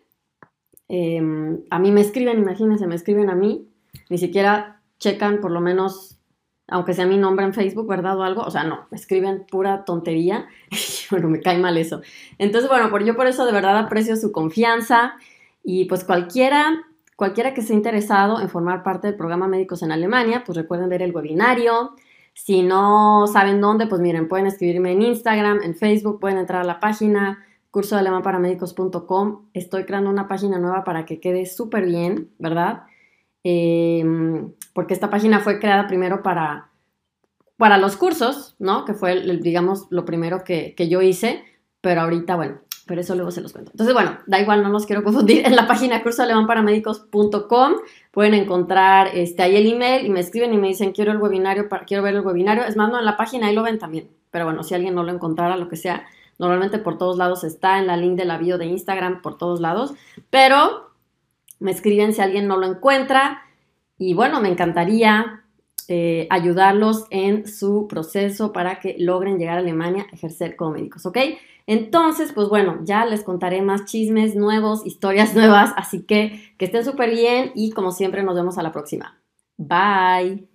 Em, 0.89 1.63
a 1.71 1.79
mí 1.79 1.89
me 1.89 2.01
escriben, 2.01 2.37
imagínense, 2.37 2.85
me 2.85 2.93
escriben 2.93 3.31
a 3.31 3.35
mí, 3.35 3.67
ni 4.11 4.19
siquiera 4.19 4.83
checan 4.99 5.41
por 5.41 5.49
lo 5.49 5.59
menos, 5.59 6.19
aunque 6.67 6.93
sea 6.93 7.07
mi 7.07 7.17
nombre 7.17 7.47
en 7.47 7.55
Facebook, 7.55 7.87
¿verdad? 7.87 8.19
O 8.19 8.21
algo, 8.21 8.43
o 8.43 8.51
sea, 8.51 8.63
no, 8.63 8.85
me 8.91 8.97
escriben 8.97 9.47
pura 9.49 9.85
tontería, 9.85 10.47
bueno, 11.09 11.29
me 11.29 11.41
cae 11.41 11.57
mal 11.57 11.79
eso. 11.79 12.01
Entonces, 12.37 12.69
bueno, 12.69 12.91
por, 12.91 13.03
yo 13.03 13.15
por 13.15 13.25
eso 13.25 13.43
de 13.43 13.51
verdad 13.51 13.75
aprecio 13.75 14.15
su 14.17 14.31
confianza 14.31 15.15
y 15.63 15.85
pues 15.85 16.03
cualquiera 16.03 16.85
Cualquiera 17.15 17.53
que 17.53 17.61
esté 17.61 17.73
interesado 17.73 18.41
en 18.41 18.49
formar 18.49 18.83
parte 18.83 19.07
del 19.07 19.15
programa 19.15 19.47
Médicos 19.47 19.83
en 19.83 19.91
Alemania, 19.91 20.43
pues 20.45 20.57
recuerden 20.57 20.89
ver 20.89 21.01
el 21.01 21.15
webinario. 21.15 21.95
Si 22.33 22.61
no 22.61 23.25
saben 23.27 23.61
dónde, 23.61 23.87
pues 23.87 24.01
miren, 24.01 24.27
pueden 24.27 24.47
escribirme 24.47 24.91
en 24.91 25.01
Instagram, 25.01 25.61
en 25.63 25.75
Facebook, 25.75 26.19
pueden 26.19 26.37
entrar 26.37 26.61
a 26.61 26.65
la 26.65 26.79
página 26.81 27.45
curso 27.75 27.97
de 27.97 28.03
Estoy 29.53 29.83
creando 29.83 30.09
una 30.09 30.29
página 30.29 30.59
nueva 30.59 30.85
para 30.85 31.05
que 31.05 31.19
quede 31.19 31.45
súper 31.45 31.85
bien, 31.85 32.31
¿verdad? 32.39 32.83
Em, 33.43 34.53
porque 34.73 34.93
esta 34.93 35.09
página 35.09 35.41
fue 35.41 35.59
creada 35.59 35.85
primero 35.85 36.23
para, 36.23 36.69
para 37.57 37.77
los 37.77 37.97
cursos, 37.97 38.55
¿no? 38.59 38.85
Que 38.85 38.93
fue, 38.93 39.19
digamos, 39.41 39.87
lo 39.89 40.05
primero 40.05 40.45
que, 40.45 40.73
que 40.73 40.87
yo 40.87 41.01
hice, 41.01 41.43
pero 41.81 42.01
ahorita, 42.01 42.37
bueno, 42.37 42.59
pero 42.85 43.01
eso 43.01 43.15
luego 43.15 43.31
se 43.31 43.41
los 43.41 43.51
cuento. 43.51 43.71
Entonces, 43.71 43.93
bueno, 43.93 44.19
da 44.27 44.39
igual, 44.39 44.61
no 44.61 44.69
los 44.69 44.85
quiero 44.85 45.03
confundir. 45.03 45.43
En 45.45 45.55
la 45.55 45.67
página 45.67 46.03
cursoalemanparamédicos.com 46.03 47.73
pueden 48.11 48.33
encontrar 48.35 49.09
este, 49.13 49.43
ahí 49.43 49.55
el 49.55 49.71
email 49.71 50.05
y 50.05 50.09
me 50.09 50.19
escriben 50.19 50.53
y 50.53 50.57
me 50.57 50.67
dicen, 50.67 50.91
quiero 50.91 51.11
el 51.11 51.17
webinario, 51.17 51.67
quiero 51.87 52.03
ver 52.03 52.15
el 52.15 52.21
webinario. 52.21 52.63
Es 52.63 52.77
más, 52.77 52.89
no, 52.91 52.99
en 52.99 53.05
la 53.05 53.17
página 53.17 53.47
ahí 53.47 53.55
lo 53.55 53.63
ven 53.63 53.79
también. 53.79 54.09
Pero 54.29 54.45
bueno, 54.45 54.63
si 54.63 54.75
alguien 54.75 54.93
no 54.93 55.03
lo 55.03 55.11
encontrara, 55.11 55.57
lo 55.57 55.67
que 55.67 55.77
sea, 55.77 56.05
normalmente 56.37 56.77
por 56.77 56.97
todos 56.97 57.17
lados 57.17 57.43
está, 57.43 57.79
en 57.79 57.87
la 57.87 57.97
link 57.97 58.17
de 58.17 58.25
la 58.25 58.37
bio 58.37 58.57
de 58.57 58.65
Instagram, 58.65 59.21
por 59.21 59.37
todos 59.37 59.61
lados. 59.61 59.93
Pero 60.29 60.91
me 61.59 61.71
escriben 61.71 62.13
si 62.13 62.21
alguien 62.21 62.47
no 62.47 62.57
lo 62.57 62.67
encuentra. 62.67 63.41
Y 63.97 64.13
bueno, 64.13 64.41
me 64.41 64.49
encantaría 64.49 65.44
eh, 65.87 66.27
ayudarlos 66.29 67.05
en 67.09 67.47
su 67.47 67.87
proceso 67.87 68.51
para 68.51 68.79
que 68.79 68.95
logren 68.99 69.37
llegar 69.37 69.57
a 69.57 69.61
Alemania 69.61 70.07
a 70.11 70.15
ejercer 70.15 70.55
como 70.55 70.71
médicos, 70.71 71.05
¿ok? 71.05 71.17
Entonces, 71.67 72.31
pues 72.33 72.47
bueno, 72.47 72.79
ya 72.83 73.05
les 73.05 73.23
contaré 73.23 73.61
más 73.61 73.85
chismes 73.85 74.35
nuevos, 74.35 74.85
historias 74.85 75.33
nuevas, 75.35 75.73
así 75.77 76.03
que 76.03 76.53
que 76.57 76.65
estén 76.65 76.85
súper 76.85 77.11
bien 77.11 77.51
y 77.55 77.71
como 77.71 77.91
siempre 77.91 78.23
nos 78.23 78.35
vemos 78.35 78.57
a 78.57 78.63
la 78.63 78.71
próxima. 78.71 79.19
Bye. 79.57 80.47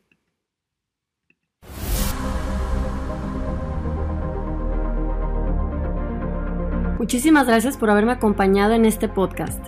Muchísimas 6.99 7.47
gracias 7.47 7.79
por 7.79 7.89
haberme 7.89 8.13
acompañado 8.13 8.75
en 8.75 8.85
este 8.85 9.09
podcast. 9.09 9.65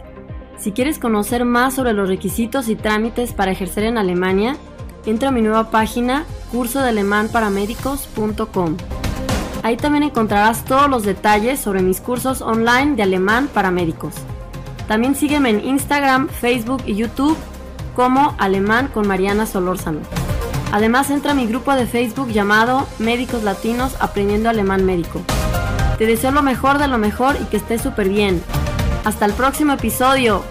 Si 0.59 0.73
quieres 0.73 0.99
conocer 0.99 1.47
más 1.47 1.75
sobre 1.75 1.95
los 1.95 2.09
requisitos 2.09 2.69
y 2.69 2.77
trámites 2.77 3.33
para 3.33 3.51
ejercer 3.51 3.85
en 3.85 3.97
Alemania, 3.97 4.57
entra 5.07 5.29
a 5.29 5.33
mi 5.33 5.43
nueva 5.43 5.71
página 5.71 6.25
cursodealemanparamédicos.com. 6.51 8.77
Ahí 9.63 9.77
también 9.77 10.03
encontrarás 10.03 10.65
todos 10.65 10.91
los 10.91 11.05
detalles 11.05 11.61
sobre 11.61 11.83
mis 11.83 12.01
cursos 12.01 12.43
online 12.43 12.97
de 12.97 13.05
alemán 13.05 13.49
para 13.53 13.71
médicos. 13.71 14.15
También 14.89 15.15
sígueme 15.15 15.51
en 15.51 15.65
Instagram, 15.65 16.29
Facebook 16.29 16.83
y 16.87 16.97
YouTube 16.97 17.37
como 17.95 18.35
Alemán 18.39 18.89
con 18.89 19.07
Mariana 19.07 19.47
Solórzano. 19.47 20.01
Además 20.73 21.11
entra 21.11 21.33
a 21.33 21.35
mi 21.35 21.47
grupo 21.47 21.75
de 21.75 21.87
Facebook 21.87 22.31
llamado 22.31 22.87
Médicos 22.99 23.43
Latinos 23.43 23.95
Aprendiendo 24.01 24.49
Alemán 24.49 24.85
Médico. 24.85 25.21
Te 25.99 26.07
deseo 26.07 26.33
lo 26.33 26.43
mejor 26.43 26.79
de 26.79 26.89
lo 26.89 26.99
mejor 26.99 27.37
y 27.41 27.45
que 27.45 27.59
estés 27.59 27.83
súper 27.83 28.09
bien. 28.09 28.43
Hasta 29.05 29.27
el 29.27 29.35
próximo 29.35 29.75
episodio. 29.75 30.43